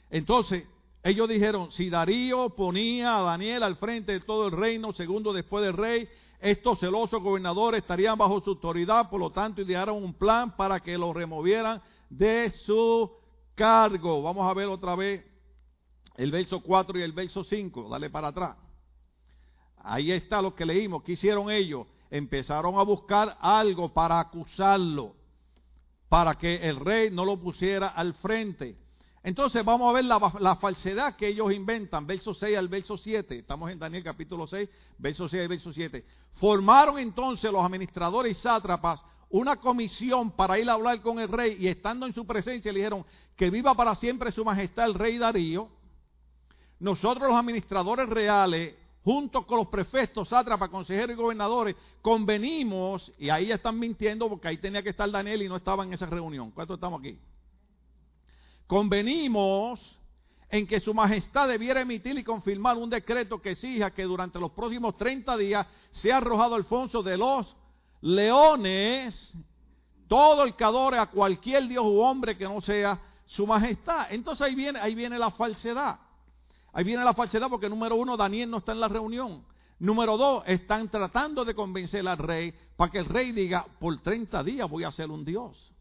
[0.09, 0.65] Entonces,
[1.03, 5.63] ellos dijeron, si Darío ponía a Daniel al frente de todo el reino, segundo después
[5.63, 6.09] del rey,
[6.41, 10.97] estos celosos gobernadores estarían bajo su autoridad, por lo tanto idearon un plan para que
[10.97, 13.09] lo removieran de su
[13.55, 14.21] cargo.
[14.21, 15.28] Vamos a ver otra vez
[16.19, 18.57] el verso 4 y el verso 5, dale para atrás.
[19.77, 21.01] Ahí está lo que leímos.
[21.01, 21.87] ¿Qué hicieron ellos?
[22.11, 25.15] Empezaron a buscar algo para acusarlo,
[26.09, 28.75] para que el rey no lo pusiera al frente.
[29.23, 33.39] Entonces vamos a ver la, falsedad que ellos inventan, verso 6 al verso 7.
[33.39, 36.03] Estamos en Daniel capítulo 6, verso 6 al verso 7.
[36.33, 41.55] Formaron entonces los administradores y sátrapas una comisión para ir a hablar con el rey
[41.61, 43.05] y estando en su presencia le dijeron
[43.37, 45.78] que viva para siempre su majestad el rey Darío.
[46.79, 53.51] Nosotros los administradores reales, junto con los prefectos, sátrapas, consejeros y gobernadores, convenimos, y ahí
[53.51, 56.51] están mintiendo porque ahí tenía que estar Daniel y no estaba en esa reunión.
[56.51, 57.19] ¿Cuántos estamos aquí?
[58.69, 59.79] convenimos
[60.47, 64.51] en que su majestad debiera emitir y confirmar un decreto que exija que durante los
[64.51, 67.55] próximos 30 días sea arrojado Alfonso de los
[68.01, 69.35] leones
[70.07, 74.05] todo el que a cualquier dios u hombre que no sea su majestad.
[74.11, 75.99] Entonces ahí viene, ahí viene la falsedad.
[76.73, 79.43] Ahí viene la falsedad porque número uno, Daniel no está en la reunión.
[79.79, 84.43] Número dos, están tratando de convencer al rey para que el rey diga, por 30
[84.43, 85.71] días voy a ser un dios.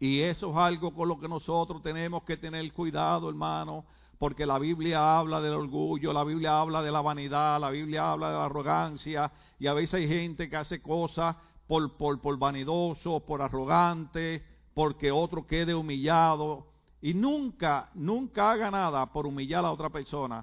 [0.00, 3.84] Y eso es algo con lo que nosotros tenemos que tener cuidado, hermano,
[4.18, 8.28] porque la Biblia habla del orgullo, la Biblia habla de la vanidad, la Biblia habla
[8.28, 11.36] de la arrogancia, y a veces hay gente que hace cosas
[11.66, 14.42] por, por, por vanidoso, por arrogante,
[14.74, 16.66] porque otro quede humillado.
[17.04, 20.42] Y nunca, nunca haga nada por humillar a otra persona,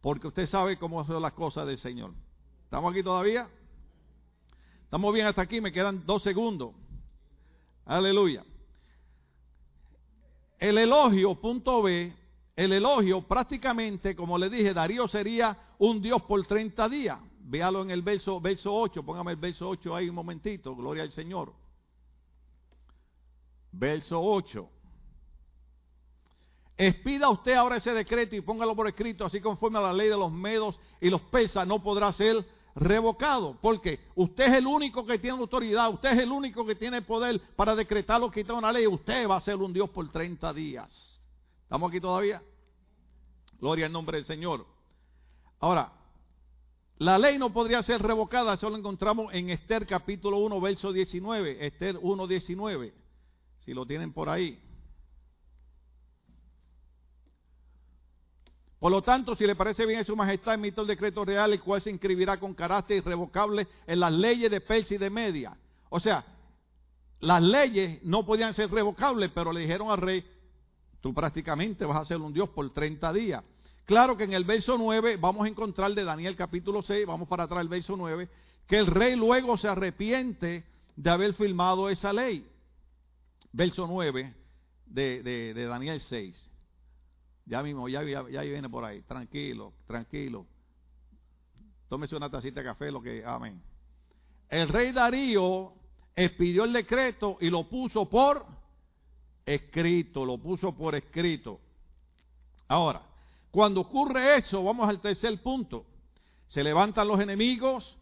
[0.00, 2.12] porque usted sabe cómo son las cosas del Señor.
[2.62, 3.48] ¿Estamos aquí todavía?
[4.84, 5.60] ¿Estamos bien hasta aquí?
[5.60, 6.72] Me quedan dos segundos.
[7.84, 8.44] Aleluya.
[10.60, 12.14] El elogio, punto B,
[12.54, 17.18] el elogio prácticamente, como le dije, Darío sería un Dios por 30 días.
[17.40, 21.10] véalo en el verso, verso 8, póngame el verso 8 ahí un momentito, gloria al
[21.10, 21.52] Señor.
[23.72, 24.77] Verso 8.
[26.80, 30.16] Expida usted ahora ese decreto y póngalo por escrito, así conforme a la ley de
[30.16, 33.58] los medos y los pesas, no podrá ser revocado.
[33.60, 37.40] Porque usted es el único que tiene autoridad, usted es el único que tiene poder
[37.56, 38.86] para decretar o quitar una ley.
[38.86, 41.20] Usted va a ser un Dios por 30 días.
[41.64, 42.40] ¿Estamos aquí todavía?
[43.60, 44.64] Gloria al nombre del Señor.
[45.58, 45.90] Ahora,
[46.98, 51.66] la ley no podría ser revocada, eso lo encontramos en Esther capítulo 1, verso 19.
[51.66, 52.94] Esther 1, 19.
[53.64, 54.62] Si lo tienen por ahí.
[58.78, 61.60] Por lo tanto, si le parece bien a su majestad, emite el decreto real, el
[61.60, 65.56] cual se inscribirá con carácter irrevocable en las leyes de Persia y de Media.
[65.90, 66.24] O sea,
[67.20, 70.24] las leyes no podían ser revocables, pero le dijeron al rey,
[71.00, 73.42] tú prácticamente vas a ser un Dios por 30 días.
[73.84, 77.44] Claro que en el verso 9 vamos a encontrar de Daniel capítulo 6, vamos para
[77.44, 78.28] atrás el verso 9,
[78.68, 80.64] que el rey luego se arrepiente
[80.94, 82.46] de haber firmado esa ley.
[83.50, 84.34] Verso 9
[84.86, 86.47] de, de Daniel 6.
[87.48, 89.00] Ya mismo, ya, ya, viene por ahí.
[89.02, 90.46] Tranquilo, tranquilo.
[91.88, 93.24] Tómese una tacita de café, lo que.
[93.24, 93.62] Amén.
[94.50, 95.72] El rey Darío
[96.14, 98.44] expidió el decreto y lo puso por
[99.46, 101.58] escrito, lo puso por escrito.
[102.68, 103.02] Ahora,
[103.50, 105.86] cuando ocurre eso, vamos al tercer punto.
[106.48, 107.96] Se levantan los enemigos,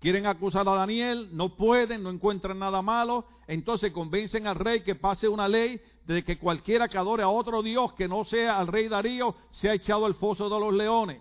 [0.00, 4.94] quieren acusar a Daniel, no pueden, no encuentran nada malo, entonces convencen al rey que
[4.94, 8.68] pase una ley de que cualquiera que adore a otro Dios que no sea al
[8.68, 11.20] rey Darío se ha echado al foso de los leones.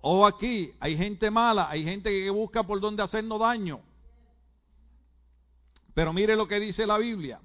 [0.00, 3.80] O aquí hay gente mala, hay gente que busca por donde hacernos daño.
[5.94, 7.40] Pero mire lo que dice la Biblia.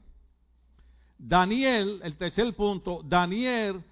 [1.18, 3.84] Daniel, el tercer punto, Daniel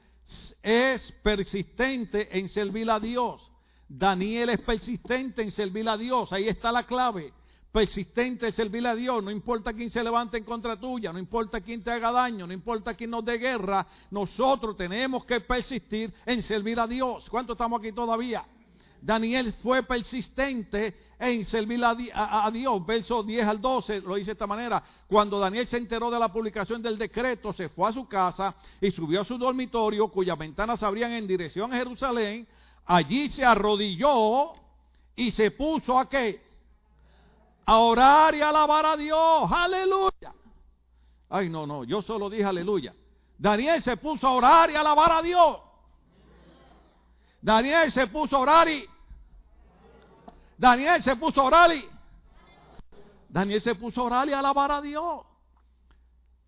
[0.63, 3.51] es persistente en servir a Dios.
[3.87, 6.31] Daniel es persistente en servir a Dios.
[6.33, 7.33] Ahí está la clave
[7.75, 11.59] persistente es servir a Dios, no importa quién se levante en contra tuya, no importa
[11.59, 16.41] quién te haga daño, no importa quién nos dé guerra, nosotros tenemos que persistir en
[16.41, 17.29] servir a Dios.
[17.29, 18.45] ¿Cuánto estamos aquí todavía?
[19.01, 22.85] Daniel fue persistente en servir a, Dios.
[22.85, 24.81] Verso 10 al 12 lo dice de esta manera.
[25.05, 28.89] Cuando Daniel se enteró de la publicación del decreto, se fue a su casa y
[28.89, 32.47] subió a su dormitorio, cuyas ventanas abrían en dirección a Jerusalén.
[32.85, 34.53] Allí se arrodilló
[35.15, 36.45] y se puso a qué?
[37.65, 39.51] a orar y alabar a Dios.
[39.51, 40.33] Aleluya.
[41.29, 42.93] Ay, no, no, yo solo dije aleluya.
[43.37, 45.57] Daniel se puso a orar y alabar a Dios.
[47.41, 48.87] Daniel se puso a orar y...
[50.57, 51.85] Daniel se puso a orar y...
[53.27, 55.25] Daniel se puso a orar y alabar a Dios.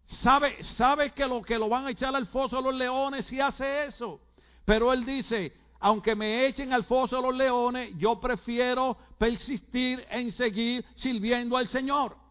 [0.06, 3.86] Sabe, sabe que lo que lo van a echar al foso los leones si hace
[3.86, 4.22] eso.
[4.64, 10.32] Pero él dice, aunque me echen al foso de los leones, yo prefiero persistir en
[10.32, 12.27] seguir sirviendo al Señor.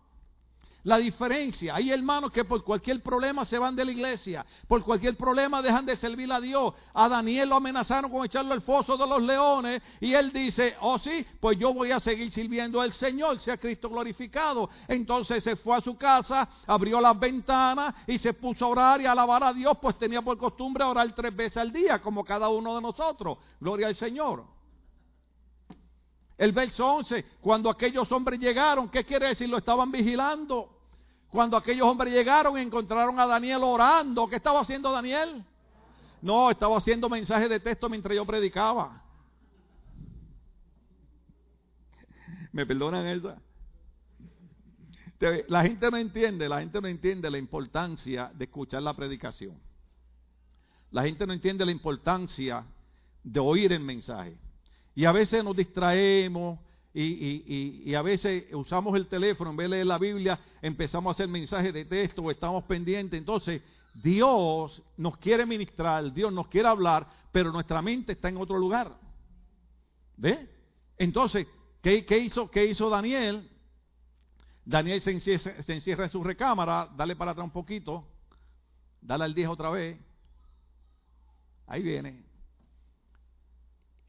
[0.86, 5.16] La diferencia, hay hermanos que por cualquier problema se van de la iglesia, por cualquier
[5.16, 6.74] problema dejan de servir a Dios.
[6.94, 10.96] A Daniel lo amenazaron con echarlo al foso de los leones y él dice, oh
[11.00, 14.70] sí, pues yo voy a seguir sirviendo al Señor, sea Cristo glorificado.
[14.86, 19.06] Entonces se fue a su casa, abrió las ventanas y se puso a orar y
[19.06, 22.48] a alabar a Dios, pues tenía por costumbre orar tres veces al día, como cada
[22.48, 23.38] uno de nosotros.
[23.58, 24.44] Gloria al Señor.
[26.38, 29.48] El verso 11, cuando aquellos hombres llegaron, ¿qué quiere decir?
[29.48, 30.75] Lo estaban vigilando.
[31.36, 35.44] Cuando aquellos hombres llegaron y encontraron a Daniel orando, ¿qué estaba haciendo Daniel?
[36.22, 39.02] No, estaba haciendo mensajes de texto mientras yo predicaba.
[42.52, 43.36] ¿Me perdonan esa?
[45.48, 49.60] La gente no entiende, la gente no entiende la importancia de escuchar la predicación.
[50.90, 52.64] La gente no entiende la importancia
[53.22, 54.38] de oír el mensaje.
[54.94, 56.58] Y a veces nos distraemos
[56.98, 61.28] y, a veces usamos el teléfono en vez de leer la Biblia, empezamos a hacer
[61.28, 63.18] mensajes de texto, estamos pendientes.
[63.18, 63.60] Entonces,
[64.02, 68.96] Dios nos quiere ministrar, Dios nos quiere hablar, pero nuestra mente está en otro lugar.
[70.16, 70.48] ¿Ve?
[70.96, 71.46] Entonces,
[71.82, 73.50] ¿qué, hizo, qué hizo Daniel?
[74.64, 78.08] Daniel se encierra, se encierra, en su recámara, dale para atrás un poquito,
[79.02, 79.98] dale al 10 otra vez.
[81.66, 82.24] Ahí viene.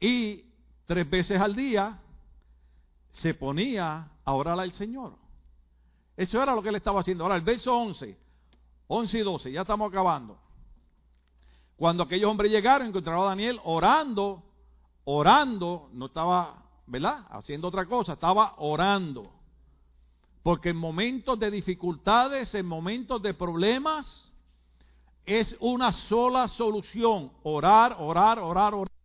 [0.00, 0.44] Y
[0.86, 2.00] tres veces al día
[3.18, 5.14] se ponía a orar al Señor.
[6.16, 7.24] Eso era lo que él estaba haciendo.
[7.24, 8.16] Ahora, el verso 11,
[8.88, 10.38] 11 y 12, ya estamos acabando.
[11.76, 14.42] Cuando aquellos hombres llegaron, encontraron a Daniel orando,
[15.04, 17.24] orando, no estaba, ¿verdad?
[17.30, 19.32] Haciendo otra cosa, estaba orando.
[20.42, 24.32] Porque en momentos de dificultades, en momentos de problemas,
[25.24, 28.97] es una sola solución, orar, orar, orar, orar.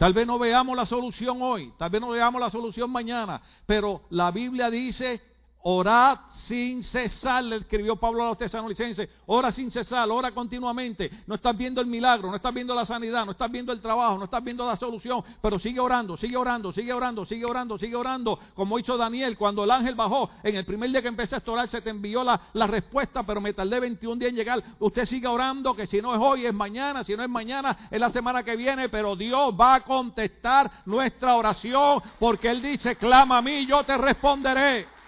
[0.00, 4.04] Tal vez no veamos la solución hoy, tal vez no veamos la solución mañana, pero
[4.08, 5.20] la Biblia dice
[5.62, 9.08] Orad sin cesar, le escribió Pablo a los tesalonicenses.
[9.26, 11.10] Ora sin cesar, ora continuamente.
[11.26, 14.16] No estás viendo el milagro, no estás viendo la sanidad, no estás viendo el trabajo,
[14.16, 17.94] no estás viendo la solución, pero sigue orando, sigue orando, sigue orando, sigue orando, sigue
[17.94, 18.38] orando.
[18.54, 21.68] Como hizo Daniel, cuando el ángel bajó, en el primer día que empecé a orar,
[21.68, 24.62] se te envió la, la respuesta, pero me tardé 21 días en llegar.
[24.78, 28.00] Usted sigue orando, que si no es hoy, es mañana, si no es mañana, es
[28.00, 33.38] la semana que viene, pero Dios va a contestar nuestra oración, porque Él dice, clama
[33.38, 34.99] a mí, yo te responderé.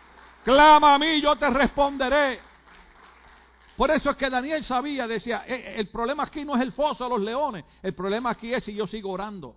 [0.45, 2.41] Clama a mí, yo te responderé.
[3.77, 6.73] Por eso es que Daniel sabía, decía, eh, eh, el problema aquí no es el
[6.73, 9.57] foso de los leones, el problema aquí es si yo sigo orando.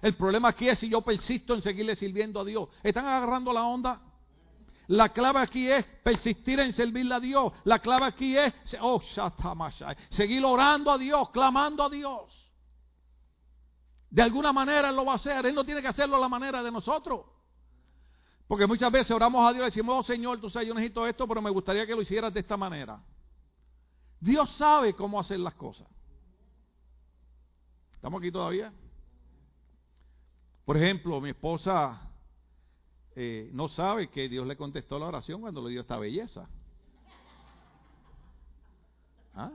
[0.00, 2.68] El problema aquí es si yo persisto en seguirle sirviendo a Dios.
[2.82, 4.00] ¿Están agarrando la onda?
[4.88, 7.52] La clave aquí es persistir en servirle a Dios.
[7.64, 9.00] La clave aquí es oh,
[10.10, 12.52] seguir orando a Dios, clamando a Dios.
[14.10, 15.46] De alguna manera Él lo va a hacer.
[15.46, 17.22] Él no tiene que hacerlo a la manera de nosotros.
[18.46, 21.26] Porque muchas veces oramos a Dios y decimos, oh Señor, tú sabes, yo necesito esto,
[21.26, 23.00] pero me gustaría que lo hicieras de esta manera.
[24.20, 25.88] Dios sabe cómo hacer las cosas.
[27.94, 28.72] ¿Estamos aquí todavía?
[30.64, 32.00] Por ejemplo, mi esposa
[33.16, 36.48] eh, no sabe que Dios le contestó la oración cuando le dio esta belleza.
[39.34, 39.52] ¿Ah?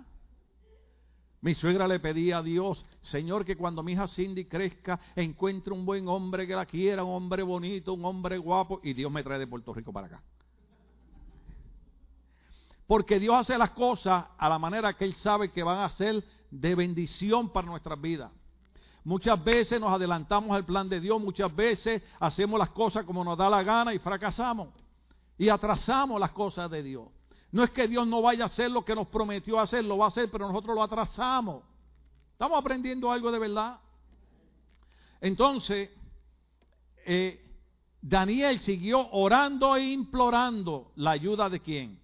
[1.42, 5.86] Mi suegra le pedía a Dios, Señor, que cuando mi hija Cindy crezca, encuentre un
[5.86, 9.40] buen hombre que la quiera, un hombre bonito, un hombre guapo, y Dios me trae
[9.40, 10.22] de Puerto Rico para acá.
[12.86, 16.22] Porque Dios hace las cosas a la manera que Él sabe que van a ser
[16.52, 18.32] de bendición para nuestras vidas.
[19.06, 23.38] Muchas veces nos adelantamos al plan de Dios, muchas veces hacemos las cosas como nos
[23.38, 24.70] da la gana y fracasamos.
[25.38, 27.08] Y atrasamos las cosas de Dios.
[27.52, 30.06] No es que Dios no vaya a hacer lo que nos prometió hacer, lo va
[30.06, 31.64] a hacer, pero nosotros lo atrasamos.
[32.34, 33.80] Estamos aprendiendo algo de verdad.
[35.20, 35.90] Entonces,
[37.06, 37.44] eh,
[38.02, 42.00] Daniel siguió orando e implorando la ayuda de quién?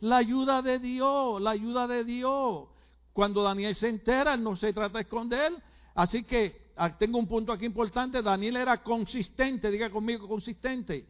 [0.00, 2.68] La ayuda de Dios, la ayuda de Dios.
[3.12, 5.52] Cuando Daniel se entera, no se trata de esconder.
[5.94, 8.20] Así que ah, tengo un punto aquí importante.
[8.20, 11.06] Daniel era consistente, diga conmigo, consistente.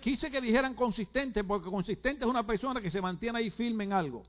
[0.00, 3.92] Quise que dijeran consistente, porque consistente es una persona que se mantiene ahí firme en
[3.92, 4.22] algo.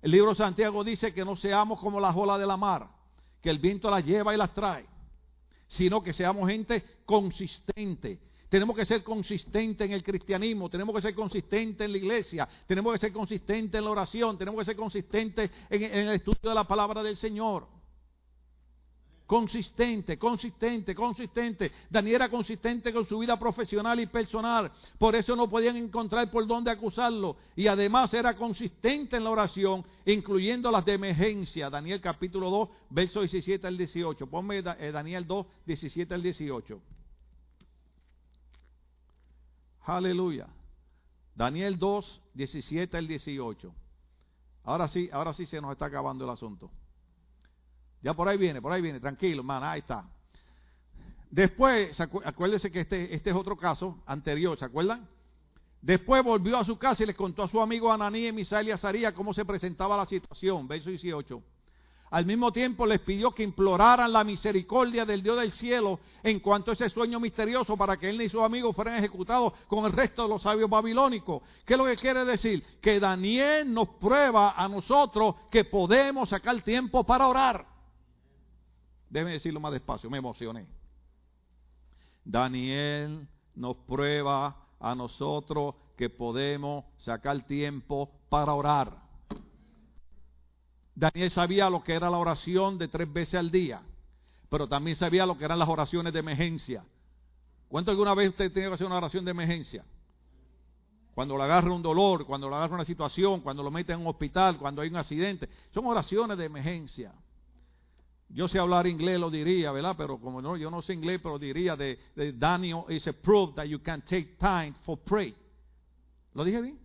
[0.00, 2.88] El libro de Santiago dice que no seamos como las olas de la mar,
[3.42, 4.86] que el viento las lleva y las trae,
[5.66, 8.20] sino que seamos gente consistente.
[8.48, 12.94] Tenemos que ser consistentes en el cristianismo, tenemos que ser consistentes en la iglesia, tenemos
[12.94, 16.64] que ser consistentes en la oración, tenemos que ser consistentes en el estudio de la
[16.64, 17.66] palabra del Señor.
[19.28, 21.70] Consistente, consistente, consistente.
[21.90, 24.72] Daniel era consistente con su vida profesional y personal.
[24.96, 27.36] Por eso no podían encontrar por dónde acusarlo.
[27.54, 31.68] Y además era consistente en la oración, incluyendo las de emergencia.
[31.68, 34.26] Daniel capítulo 2, verso 17 al 18.
[34.28, 36.80] Ponme eh, Daniel 2, 17 al 18.
[39.82, 40.46] Aleluya.
[41.34, 43.74] Daniel 2, 17 al 18.
[44.64, 46.70] Ahora sí, ahora sí se nos está acabando el asunto.
[48.02, 50.04] Ya por ahí viene, por ahí viene, tranquilo, hermano, ahí está.
[51.30, 55.06] Después, acuérdese que este, este es otro caso anterior, ¿se acuerdan?
[55.80, 59.14] Después volvió a su casa y les contó a su amigo Ananí, Misael y Azaría
[59.14, 60.66] cómo se presentaba la situación.
[60.66, 61.42] Verso 18.
[62.10, 66.70] Al mismo tiempo les pidió que imploraran la misericordia del Dios del cielo en cuanto
[66.70, 70.22] a ese sueño misterioso para que él y sus amigos fueran ejecutados con el resto
[70.22, 71.42] de los sabios babilónicos.
[71.66, 72.64] ¿Qué es lo que quiere decir?
[72.80, 77.77] Que Daniel nos prueba a nosotros que podemos sacar tiempo para orar.
[79.10, 80.66] Déjeme decirlo más despacio, me emocioné.
[82.24, 89.08] Daniel nos prueba a nosotros que podemos sacar tiempo para orar.
[90.94, 93.80] Daniel sabía lo que era la oración de tres veces al día,
[94.48, 96.84] pero también sabía lo que eran las oraciones de emergencia.
[97.68, 99.84] ¿Cuánto alguna vez usted tiene que hacer una oración de emergencia?
[101.14, 104.06] Cuando le agarra un dolor, cuando le agarra una situación, cuando lo mete en un
[104.06, 105.48] hospital, cuando hay un accidente.
[105.72, 107.12] Son oraciones de emergencia.
[108.30, 109.94] Yo sé hablar inglés, lo diría, ¿verdad?
[109.96, 111.98] Pero como no, yo no sé inglés, pero diría de,
[112.36, 115.34] Daniel is a proof that you can take time for pray.
[116.34, 116.78] ¿Lo dije bien?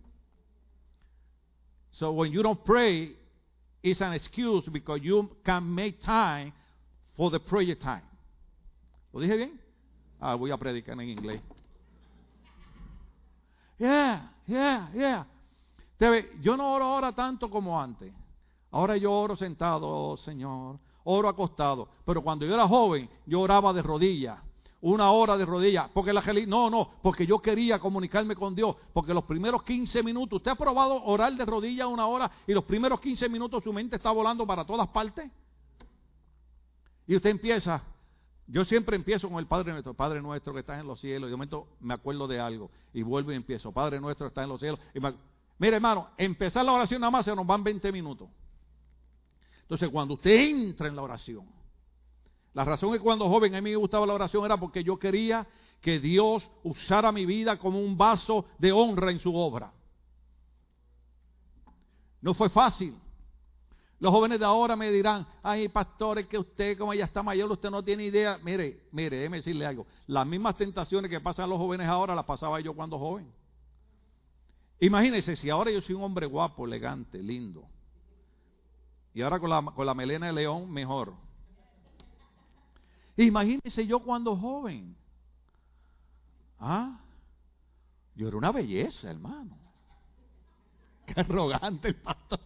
[1.90, 3.14] So when you don't pray,
[3.82, 6.52] it's an excuse because you can make time
[7.14, 8.02] for the prayer time.
[9.12, 9.60] ¿Lo dije bien?
[10.20, 11.40] Ah, voy a predicar en inglés.
[13.78, 15.26] Yeah, yeah, yeah.
[16.40, 18.12] Yo no oro ahora tanto como antes.
[18.70, 21.88] Ahora yo oro sentado, oh, Señor oro acostado.
[22.04, 24.38] Pero cuando yo era joven, yo oraba de rodillas.
[24.80, 25.88] Una hora de rodillas.
[25.94, 28.76] Porque la no, no, porque yo quería comunicarme con Dios.
[28.92, 32.64] Porque los primeros 15 minutos, ¿usted ha probado orar de rodillas una hora y los
[32.64, 35.30] primeros 15 minutos su mente está volando para todas partes?
[37.06, 37.82] Y usted empieza,
[38.46, 41.30] yo siempre empiezo con el Padre nuestro, Padre nuestro que está en los cielos, y
[41.30, 44.60] de momento me acuerdo de algo, y vuelvo y empiezo, Padre nuestro está en los
[44.60, 44.80] cielos.
[44.94, 45.00] Y
[45.58, 48.28] Mire hermano, empezar la oración nada más se nos van 20 minutos.
[49.64, 51.46] Entonces cuando usted entra en la oración,
[52.52, 54.98] la razón es que cuando joven a mí me gustaba la oración era porque yo
[54.98, 55.46] quería
[55.80, 59.72] que Dios usara mi vida como un vaso de honra en su obra.
[62.20, 62.94] No fue fácil.
[63.98, 67.70] Los jóvenes de ahora me dirán, ay pastores, que usted como ya está mayor, usted
[67.70, 68.38] no tiene idea.
[68.42, 69.86] Mire, mire, déjeme decirle algo.
[70.06, 73.32] Las mismas tentaciones que pasan los jóvenes ahora las pasaba yo cuando joven.
[74.78, 77.64] Imagínense si ahora yo soy un hombre guapo, elegante, lindo.
[79.14, 81.14] Y ahora con la, con la melena de león, mejor.
[83.16, 84.96] Imagínense yo cuando joven.
[86.58, 86.98] Ah,
[88.16, 89.56] yo era una belleza, hermano.
[91.06, 92.40] Qué arrogante el pastor.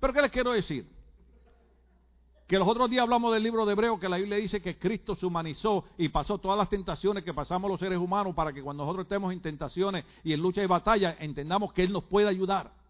[0.00, 0.86] Pero ¿qué les quiero decir?
[2.46, 5.16] Que los otros días hablamos del libro de Hebreo, que la Biblia dice que Cristo
[5.16, 8.82] se humanizó y pasó todas las tentaciones que pasamos los seres humanos para que cuando
[8.82, 12.83] nosotros estemos en tentaciones y en lucha y batalla, entendamos que Él nos puede ayudar.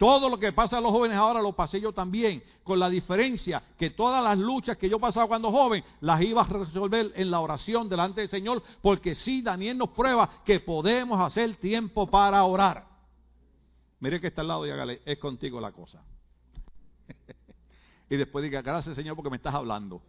[0.00, 3.62] Todo lo que pasa a los jóvenes ahora lo pasé yo también, con la diferencia
[3.76, 7.40] que todas las luchas que yo pasaba cuando joven las iba a resolver en la
[7.40, 12.88] oración delante del Señor, porque sí, Daniel nos prueba que podemos hacer tiempo para orar.
[13.98, 16.02] Mire que está al lado y hágale, es contigo la cosa.
[18.08, 20.00] y después diga, gracias Señor porque me estás hablando.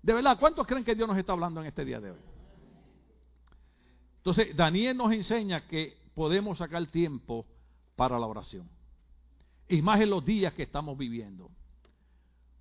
[0.00, 2.20] De verdad, ¿cuántos creen que Dios nos está hablando en este día de hoy?
[4.18, 7.46] Entonces, Daniel nos enseña que podemos sacar tiempo
[8.00, 8.66] para la oración.
[9.68, 11.50] Y más en los días que estamos viviendo.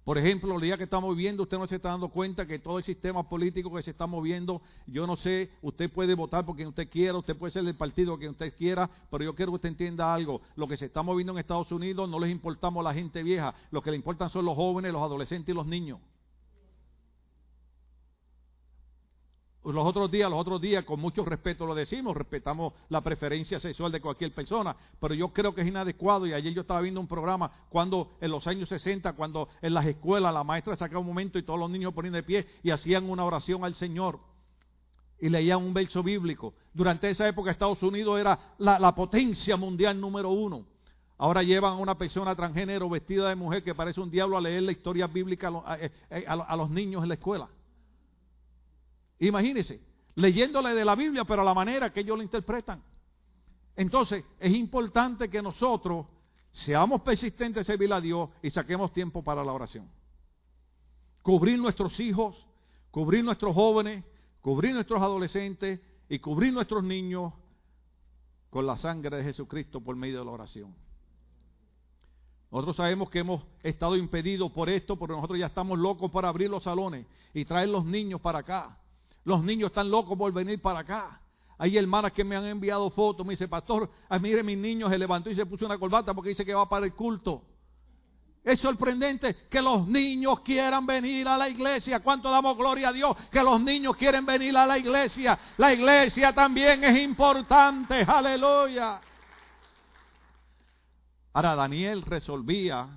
[0.03, 2.77] Por ejemplo, los días que estamos viviendo, usted no se está dando cuenta que todo
[2.77, 6.67] el sistema político que se está moviendo, yo no sé, usted puede votar por quien
[6.67, 9.69] usted quiera, usted puede ser del partido que usted quiera, pero yo quiero que usted
[9.69, 10.41] entienda algo.
[10.57, 13.55] Lo que se está moviendo en Estados Unidos no les importamos a la gente vieja,
[13.71, 15.99] lo que le importan son los jóvenes, los adolescentes y los niños.
[19.65, 23.91] Los otros días, los otros días, con mucho respeto lo decimos, respetamos la preferencia sexual
[23.91, 27.07] de cualquier persona, pero yo creo que es inadecuado y ayer yo estaba viendo un
[27.07, 31.37] programa cuando en los años 60, cuando en las escuelas la maestra sacaba un momento
[31.37, 34.19] y todos los niños ponían de pie y hacían una oración al Señor
[35.19, 36.53] y leían un verso bíblico.
[36.73, 40.65] Durante esa época Estados Unidos era la, potencia mundial número uno.
[41.17, 44.63] Ahora llevan a una persona transgénero vestida de mujer que parece un diablo a leer
[44.63, 47.49] la historia bíblica a eh, eh, los niños en la escuela.
[49.19, 49.81] Imagínense,
[50.15, 52.81] leyéndole de la Biblia, pero a la manera que ellos lo interpretan.
[53.75, 56.05] Entonces, es importante que nosotros
[56.51, 59.89] seamos persistentes en servir a Dios y saquemos tiempo para la oración.
[61.21, 62.35] Cubrir nuestros hijos,
[62.91, 64.03] cubrir nuestros jóvenes,
[64.41, 67.33] cubrir nuestros adolescentes y cubrir nuestros niños
[68.49, 70.73] con la sangre de Jesucristo por medio de la oración.
[72.51, 76.49] Nosotros sabemos que hemos estado impedidos por esto, porque nosotros ya estamos locos para abrir
[76.49, 78.78] los salones y traer los niños para acá.
[79.29, 81.21] Los niños están locos por venir para acá.
[81.59, 83.23] Hay hermanas que me han enviado fotos.
[83.23, 86.29] Me dice, pastor, ah, mire, mi niño se levantó y se puso una corbata porque
[86.29, 87.43] dice que va para el culto.
[88.43, 91.99] Es sorprendente que los niños quieran venir a la iglesia.
[91.99, 93.15] ¿Cuánto damos gloria a Dios?
[93.31, 95.37] Que los niños quieren venir a la iglesia.
[95.57, 98.01] La iglesia también es importante.
[98.01, 98.99] Aleluya.
[101.33, 102.87] Ahora Daniel resolvía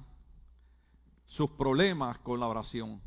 [1.26, 3.03] sus problemas con la oración.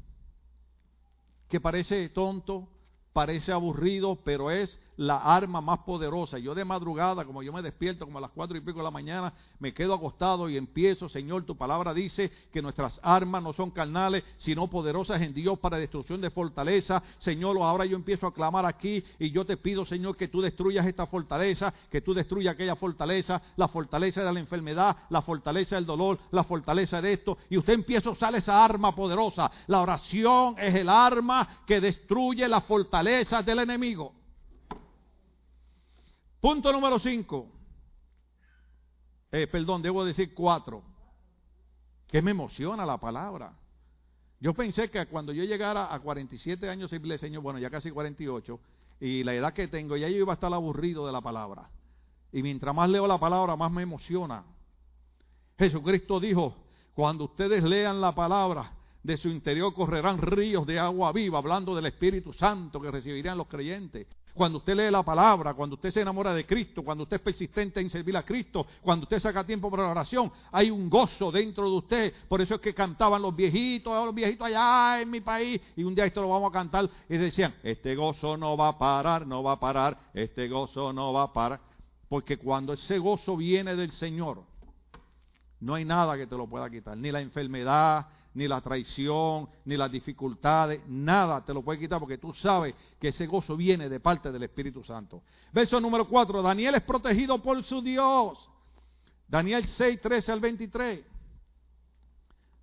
[1.50, 2.75] Que parece tonto,
[3.16, 6.38] parece aburrido, pero es la arma más poderosa.
[6.38, 8.92] Yo de madrugada, como yo me despierto como a las cuatro y pico de la
[8.92, 13.72] mañana, me quedo acostado y empiezo, Señor, tu palabra dice que nuestras armas no son
[13.72, 17.02] carnales, sino poderosas en Dios para destrucción de fortaleza.
[17.20, 20.86] Señor, ahora yo empiezo a clamar aquí y yo te pido, Señor, que tú destruyas
[20.86, 25.86] esta fortaleza, que tú destruyas aquella fortaleza, la fortaleza de la enfermedad, la fortaleza del
[25.86, 27.38] dolor, la fortaleza de esto.
[27.50, 29.52] Y usted empieza a usar esa arma poderosa.
[29.68, 34.25] La oración es el arma que destruye la fortaleza del enemigo.
[36.46, 37.52] Punto número 5.
[39.32, 40.84] Eh, perdón, debo decir cuatro.
[42.08, 43.52] Que me emociona la palabra.
[44.40, 48.60] Yo pensé que cuando yo llegara a 47 años, simple Señor, bueno, ya casi 48,
[49.00, 51.68] y la edad que tengo, ya yo iba a estar aburrido de la palabra.
[52.32, 54.44] Y mientras más leo la palabra, más me emociona.
[55.58, 56.56] Jesucristo dijo,
[56.94, 58.72] cuando ustedes lean la palabra,
[59.02, 63.48] de su interior correrán ríos de agua viva, hablando del Espíritu Santo que recibirían los
[63.48, 64.06] creyentes.
[64.36, 67.80] Cuando usted lee la palabra, cuando usted se enamora de Cristo, cuando usted es persistente
[67.80, 71.64] en servir a Cristo, cuando usted saca tiempo para la oración, hay un gozo dentro
[71.70, 72.14] de usted.
[72.28, 75.96] Por eso es que cantaban los viejitos, los viejitos allá en mi país, y un
[75.96, 79.42] día esto lo vamos a cantar, y decían, este gozo no va a parar, no
[79.42, 81.62] va a parar, este gozo no va a parar.
[82.10, 84.44] Porque cuando ese gozo viene del Señor,
[85.62, 88.06] no hay nada que te lo pueda quitar, ni la enfermedad,
[88.36, 93.08] ni la traición, ni las dificultades, nada te lo puede quitar porque tú sabes que
[93.08, 95.24] ese gozo viene de parte del Espíritu Santo.
[95.54, 98.50] Verso número 4, Daniel es protegido por su Dios.
[99.28, 101.00] Daniel 6, 13 al 23.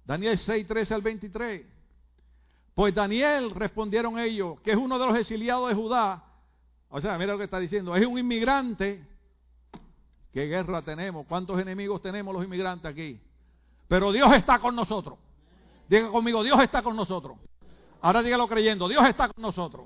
[0.04, 1.66] Daniel 6, 13 al 23.
[2.74, 6.22] Pues Daniel respondieron ellos, que es uno de los exiliados de Judá.
[6.90, 9.06] O sea, mira lo que está diciendo, es un inmigrante.
[10.34, 11.26] ¿Qué guerra tenemos?
[11.26, 13.18] ¿Cuántos enemigos tenemos los inmigrantes aquí?
[13.88, 15.18] Pero Dios está con nosotros.
[15.92, 17.36] Diga conmigo, Dios está con nosotros.
[18.00, 19.84] Ahora dígalo creyendo, Dios está con nosotros.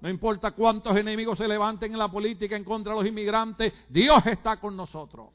[0.00, 4.24] No importa cuántos enemigos se levanten en la política en contra de los inmigrantes, Dios
[4.24, 5.30] está con nosotros.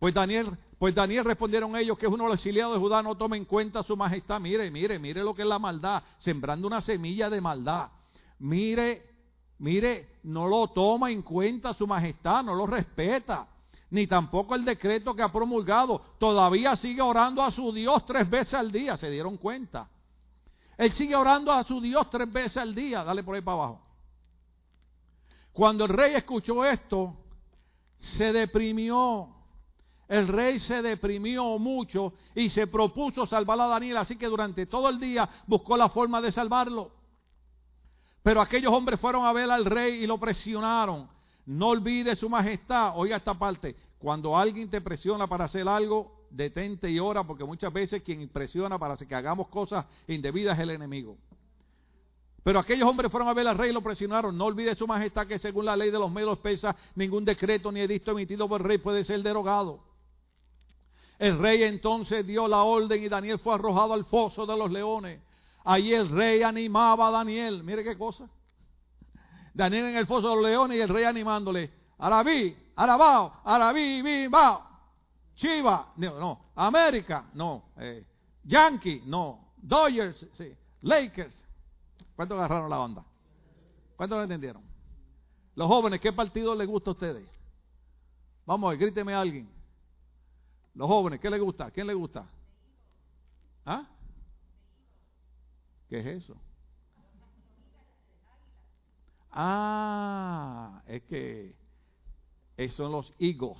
[0.00, 3.14] Pues Daniel, pues Daniel respondieron ellos que es uno de los exiliados de Judá, no
[3.14, 4.40] tome en cuenta su majestad.
[4.40, 7.86] Mire, mire, mire lo que es la maldad, sembrando una semilla de maldad.
[8.40, 9.10] Mire,
[9.58, 13.46] mire, no lo toma en cuenta su majestad, no lo respeta.
[13.90, 16.00] Ni tampoco el decreto que ha promulgado.
[16.18, 19.88] Todavía sigue orando a su Dios tres veces al día, se dieron cuenta.
[20.78, 23.04] Él sigue orando a su Dios tres veces al día.
[23.04, 23.82] Dale por ahí para abajo.
[25.52, 27.16] Cuando el rey escuchó esto,
[27.98, 29.40] se deprimió
[30.10, 34.88] el rey se deprimió mucho y se propuso salvar a Daniel, así que durante todo
[34.88, 36.90] el día buscó la forma de salvarlo.
[38.20, 41.08] Pero aquellos hombres fueron a ver al rey y lo presionaron.
[41.50, 42.92] No olvide su majestad.
[42.94, 43.74] Oiga esta parte.
[43.98, 48.78] Cuando alguien te presiona para hacer algo, detente y ora, porque muchas veces quien presiona
[48.78, 51.18] para que hagamos cosas indebidas es el enemigo.
[52.44, 54.38] Pero aquellos hombres fueron a ver al rey y lo presionaron.
[54.38, 57.80] No olvide su majestad que según la ley de los medios pesa, ningún decreto ni
[57.80, 59.80] edicto emitido por el rey puede ser derogado.
[61.18, 65.20] El rey entonces dio la orden y Daniel fue arrojado al foso de los leones.
[65.64, 67.64] Ahí el rey animaba a Daniel.
[67.64, 68.30] Mire qué cosa.
[69.54, 71.70] Daniel en el foso de los leones y el rey animándole.
[71.98, 74.62] Arabí, Arabao, Arabí, Bimbao.
[75.34, 76.50] Chiva, no, no.
[76.56, 77.70] América, no.
[77.76, 78.04] Eh,
[78.44, 79.52] Yankee, no.
[79.56, 80.54] Dodgers, sí.
[80.82, 81.36] Lakers.
[82.16, 83.04] ¿Cuántos agarraron la onda?
[83.96, 84.62] ¿Cuántos lo entendieron?
[85.54, 87.28] Los jóvenes, ¿qué partido les gusta a ustedes?
[88.46, 89.48] Vamos a gríteme a alguien.
[90.74, 91.70] Los jóvenes, ¿qué les gusta?
[91.70, 92.26] ¿Quién le gusta?
[93.64, 93.86] ¿Ah?
[95.88, 96.36] ¿Qué es eso?
[99.32, 101.56] Ah, es que
[102.70, 103.58] son los higos,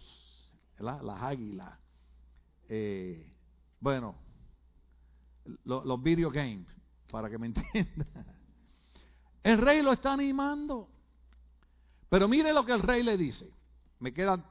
[0.79, 1.79] las águilas.
[2.69, 3.33] Eh,
[3.81, 4.15] bueno,
[5.65, 6.67] los video games,
[7.11, 8.27] para que me entiendan.
[9.43, 10.89] El rey lo está animando.
[12.09, 13.51] Pero mire lo que el rey le dice.
[14.01, 14.45] Me queda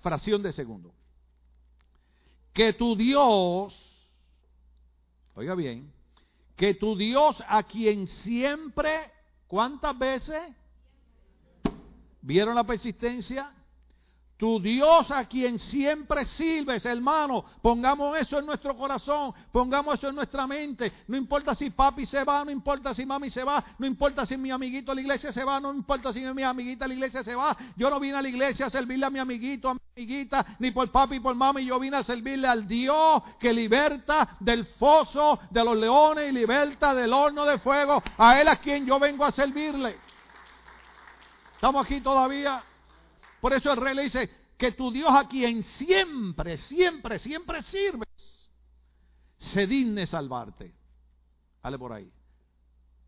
[0.00, 0.94] fracción de segundo
[2.52, 3.74] que tu Dios,
[5.34, 5.92] oiga bien,
[6.56, 9.10] que tu Dios a quien siempre,
[9.46, 10.54] ¿cuántas veces?
[12.22, 13.52] ¿Vieron la persistencia?
[14.42, 17.44] Tu Dios a quien siempre sirves, hermano.
[17.62, 20.92] Pongamos eso en nuestro corazón, pongamos eso en nuestra mente.
[21.06, 24.36] No importa si papi se va, no importa si mami se va, no importa si
[24.36, 27.56] mi amiguito la iglesia se va, no importa si mi amiguita la iglesia se va.
[27.76, 30.72] Yo no vine a la iglesia a servirle a mi amiguito, a mi amiguita, ni
[30.72, 31.64] por papi, por mami.
[31.64, 36.94] Yo vine a servirle al Dios que liberta del foso de los leones y liberta
[36.94, 38.02] del horno de fuego.
[38.18, 40.11] A Él a quien yo vengo a servirle.
[41.62, 42.60] ¿Estamos aquí todavía?
[43.40, 48.50] Por eso el rey le dice, que tu Dios a quien siempre, siempre, siempre sirves,
[49.38, 50.74] se digne salvarte.
[51.62, 52.10] Dale por ahí.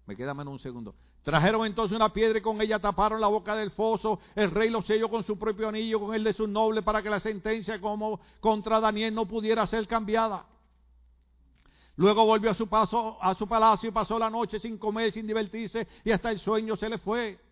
[0.07, 0.95] Me queda menos un segundo.
[1.25, 4.21] Trajeron entonces una piedra y con ella taparon la boca del foso.
[4.37, 7.11] El rey lo selló con su propio anillo, con el de su noble, para que
[7.11, 10.47] la sentencia como contra Daniel no pudiera ser cambiada.
[11.97, 15.27] Luego volvió a su paso a su palacio y pasó la noche sin comer, sin
[15.27, 17.44] divertirse, y hasta el sueño se le fue.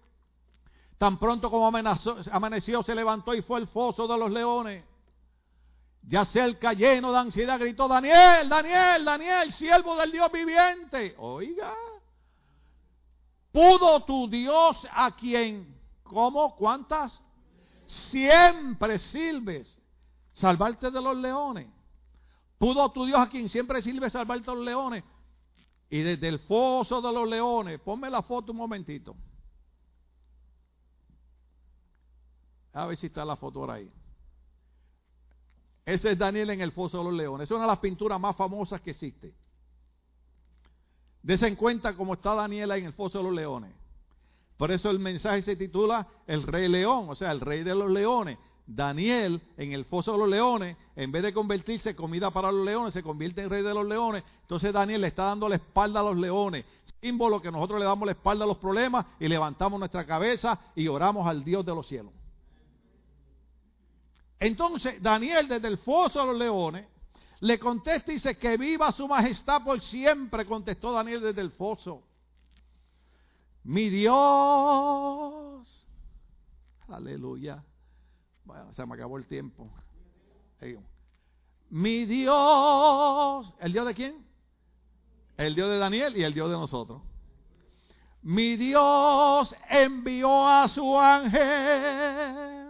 [1.03, 4.85] Tan pronto como amaneció, se levantó y fue al foso de los leones.
[6.03, 11.17] Ya cerca, lleno de ansiedad, gritó, Daniel, Daniel, Daniel, siervo del Dios viviente.
[11.19, 11.75] Oiga,
[13.51, 16.55] ¿pudo tu Dios a quien, ¿cómo?
[16.55, 17.21] ¿Cuántas?
[17.85, 19.77] Siempre sirves
[20.35, 21.67] salvarte de los leones.
[22.59, 25.03] ¿Pudo tu Dios a quien siempre sirve salvarte de los leones?
[25.91, 29.17] Y desde el foso de los leones, ponme la foto un momentito.
[32.73, 33.91] A ver si está la foto ahí.
[35.85, 37.47] Ese es Daniel en el Foso de los Leones.
[37.47, 39.35] Es una de las pinturas más famosas que existe.
[41.23, 43.73] Dese en cuenta cómo está Daniela en el Foso de los Leones.
[44.57, 47.91] Por eso el mensaje se titula El Rey León, o sea, el Rey de los
[47.91, 48.39] Leones.
[48.65, 52.65] Daniel en el Foso de los Leones, en vez de convertirse en comida para los
[52.65, 54.23] leones, se convierte en Rey de los Leones.
[54.43, 56.65] Entonces Daniel le está dando la espalda a los leones.
[57.01, 60.87] Símbolo que nosotros le damos la espalda a los problemas y levantamos nuestra cabeza y
[60.87, 62.13] oramos al Dios de los cielos.
[64.43, 66.87] Entonces Daniel desde el foso de los leones
[67.41, 72.03] le contesta y dice que viva su majestad por siempre, contestó Daniel desde el foso.
[73.65, 74.13] Mi Dios.
[76.89, 77.63] Aleluya.
[78.45, 79.71] Bueno, se me acabó el tiempo.
[81.71, 83.55] Mi Dios.
[83.61, 84.27] ¿El Dios de quién?
[85.37, 87.03] El Dios de Daniel y el Dios de nosotros.
[88.23, 92.62] Mi Dios envió a su ángel.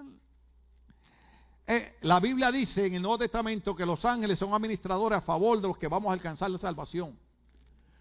[1.67, 5.61] Eh, la Biblia dice en el Nuevo Testamento que los ángeles son administradores a favor
[5.61, 7.17] de los que vamos a alcanzar la salvación.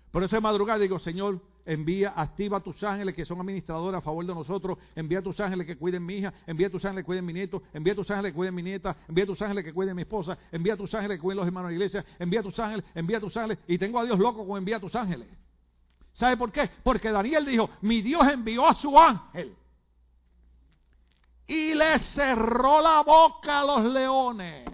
[0.09, 4.01] Por eso de madrugada digo, Señor, envía, activa a tus ángeles que son administradores a
[4.01, 7.03] favor de nosotros, envía a tus ángeles que cuiden mi hija, envía a tus ángeles
[7.03, 9.41] que cuiden mi nieto, envía a tus ángeles que cuiden mi nieta, envía a tus
[9.41, 11.85] ángeles que cuiden mi esposa, envía a tus ángeles que cuiden los hermanos de la
[11.85, 14.57] iglesia, envía a tus ángeles, envía a tus ángeles, y tengo a Dios loco con
[14.57, 15.27] envía a tus ángeles.
[16.13, 16.69] ¿Sabe por qué?
[16.83, 19.55] Porque Daniel dijo, mi Dios envió a su ángel
[21.51, 24.69] y le cerró la boca a los leones.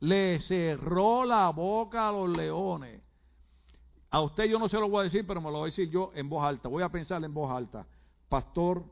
[0.00, 3.02] Le cerró la boca a los leones.
[4.08, 5.90] A usted yo no se lo voy a decir, pero me lo voy a decir
[5.90, 6.70] yo en voz alta.
[6.70, 7.86] Voy a pensar en voz alta.
[8.30, 8.82] Pastor,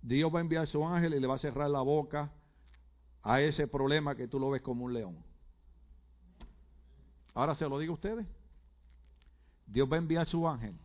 [0.00, 2.32] Dios va a enviar su ángel y le va a cerrar la boca
[3.22, 5.22] a ese problema que tú lo ves como un león.
[7.34, 8.26] Ahora se lo digo a ustedes.
[9.66, 10.78] Dios va a enviar su ángel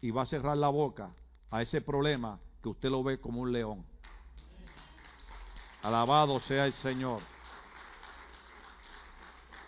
[0.00, 1.14] y va a cerrar la boca
[1.52, 3.84] a ese problema que usted lo ve como un león.
[5.82, 7.22] Alabado sea el Señor.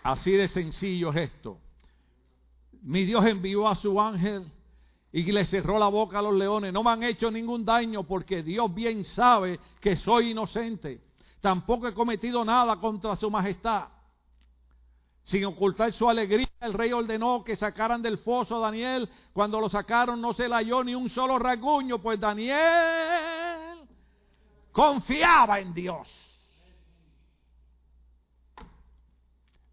[0.03, 1.59] Así de sencillo es esto.
[2.83, 4.51] Mi Dios envió a su ángel
[5.13, 6.73] y le cerró la boca a los leones.
[6.73, 11.01] No me han hecho ningún daño porque Dios bien sabe que soy inocente.
[11.41, 13.89] Tampoco he cometido nada contra su majestad.
[15.25, 19.09] Sin ocultar su alegría, el rey ordenó que sacaran del foso a Daniel.
[19.33, 23.87] Cuando lo sacaron no se le halló ni un solo rasguño, pues Daniel
[24.73, 26.09] confiaba en Dios.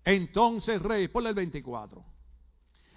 [0.03, 2.03] Entonces rey, ponle el 24.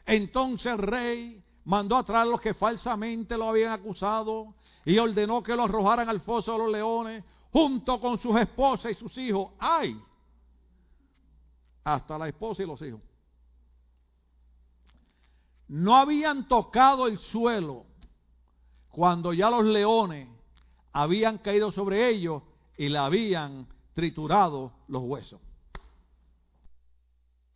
[0.07, 5.55] Entonces el rey mandó a traer los que falsamente lo habían acusado y ordenó que
[5.55, 9.53] lo arrojaran al foso de los leones junto con sus esposas y sus hijos.
[9.59, 10.01] ¡Ay!
[11.85, 13.01] hasta la esposa y los hijos.
[15.73, 17.87] No habían tocado el suelo
[18.91, 20.29] cuando ya los leones
[20.93, 22.43] habían caído sobre ellos
[22.77, 25.41] y le habían triturado los huesos.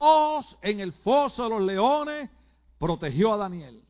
[0.00, 2.30] Dios en el foso de los leones
[2.78, 3.84] protegió a Daniel.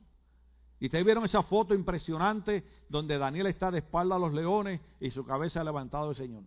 [0.80, 5.10] Y ustedes vieron esa foto impresionante donde Daniel está de espalda a los leones y
[5.12, 6.42] su cabeza ha levantado el Señor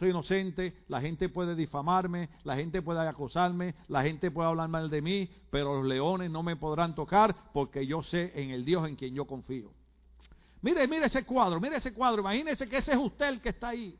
[0.00, 4.88] soy inocente, la gente puede difamarme, la gente puede acosarme, la gente puede hablar mal
[4.88, 8.88] de mí, pero los leones no me podrán tocar porque yo sé en el Dios
[8.88, 9.70] en quien yo confío.
[10.62, 13.68] Mire, mire ese cuadro, mire ese cuadro, imagínese que ese es usted el que está
[13.68, 13.98] ahí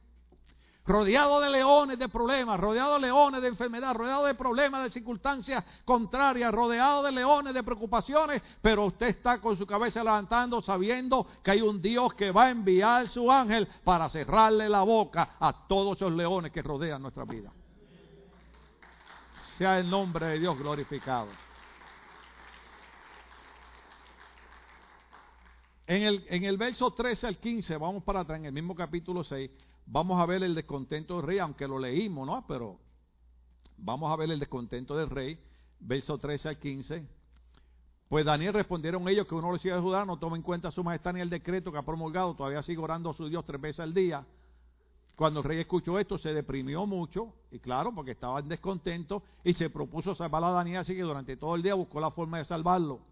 [0.87, 5.65] rodeado de leones de problemas, rodeado de leones de enfermedad, rodeado de problemas, de circunstancias
[5.85, 11.53] contrarias, rodeado de leones de preocupaciones, pero usted está con su cabeza levantando sabiendo que
[11.53, 15.97] hay un Dios que va a enviar su ángel para cerrarle la boca a todos
[15.97, 17.53] esos leones que rodean nuestra vida.
[19.59, 21.29] Sea el nombre de Dios glorificado.
[25.93, 29.51] En el, verso 13 al 15, vamos para atrás, en el mismo capítulo 6,
[29.87, 32.47] vamos a ver el descontento del rey, aunque lo leímos, ¿no?
[32.47, 32.79] Pero
[33.77, 35.37] vamos a ver el descontento del rey,
[35.81, 37.05] verso 13 al 15.
[38.09, 41.15] Pues Daniel respondieron ellos que uno iba a ayudar, no toma en cuenta su majestad
[41.15, 43.93] ni el decreto que ha promulgado, todavía sigue orando a su Dios tres veces al
[43.93, 44.25] día.
[45.17, 49.55] Cuando el rey escuchó esto, se deprimió mucho, y claro, porque estaba en descontento, y
[49.55, 52.45] se propuso salvar a Daniel, así que durante todo el día buscó la forma de
[52.45, 53.10] salvarlo.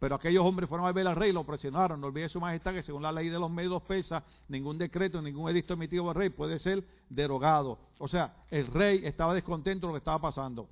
[0.00, 2.00] Pero aquellos hombres fueron a ver al rey y lo presionaron.
[2.00, 5.50] No olvide su majestad que según la ley de los medios pesas, ningún decreto, ningún
[5.50, 7.78] edicto emitido por el rey puede ser derogado.
[7.98, 10.70] O sea, el rey estaba descontento de lo que estaba pasando.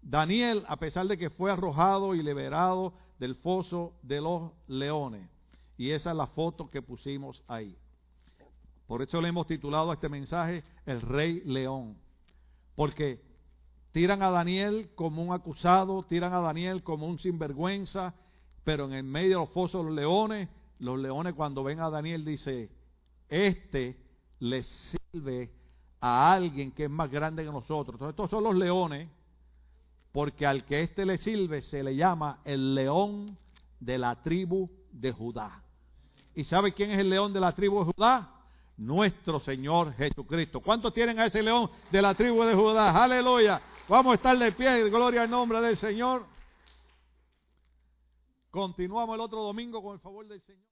[0.00, 5.28] Daniel, a pesar de que fue arrojado y liberado del foso de los leones.
[5.76, 7.76] Y esa es la foto que pusimos ahí.
[8.86, 11.96] Por eso le hemos titulado a este mensaje El Rey León.
[12.76, 13.20] Porque
[13.92, 18.14] Tiran a Daniel como un acusado, tiran a Daniel como un sinvergüenza,
[18.62, 21.90] pero en el medio de los fosos de los leones, los leones cuando ven a
[21.90, 22.70] Daniel dice,
[23.28, 23.96] este
[24.38, 25.50] le sirve
[26.00, 27.94] a alguien que es más grande que nosotros.
[27.94, 29.08] Entonces estos son los leones,
[30.12, 33.36] porque al que este le sirve se le llama el león
[33.80, 35.62] de la tribu de Judá.
[36.34, 38.30] ¿Y sabe quién es el león de la tribu de Judá?
[38.76, 40.60] Nuestro Señor Jesucristo.
[40.60, 43.02] ¿Cuántos tienen a ese león de la tribu de Judá?
[43.02, 43.60] Aleluya.
[43.90, 46.24] Vamos a estar de pie, gloria al nombre del Señor.
[48.52, 50.69] Continuamos el otro domingo con el favor del Señor.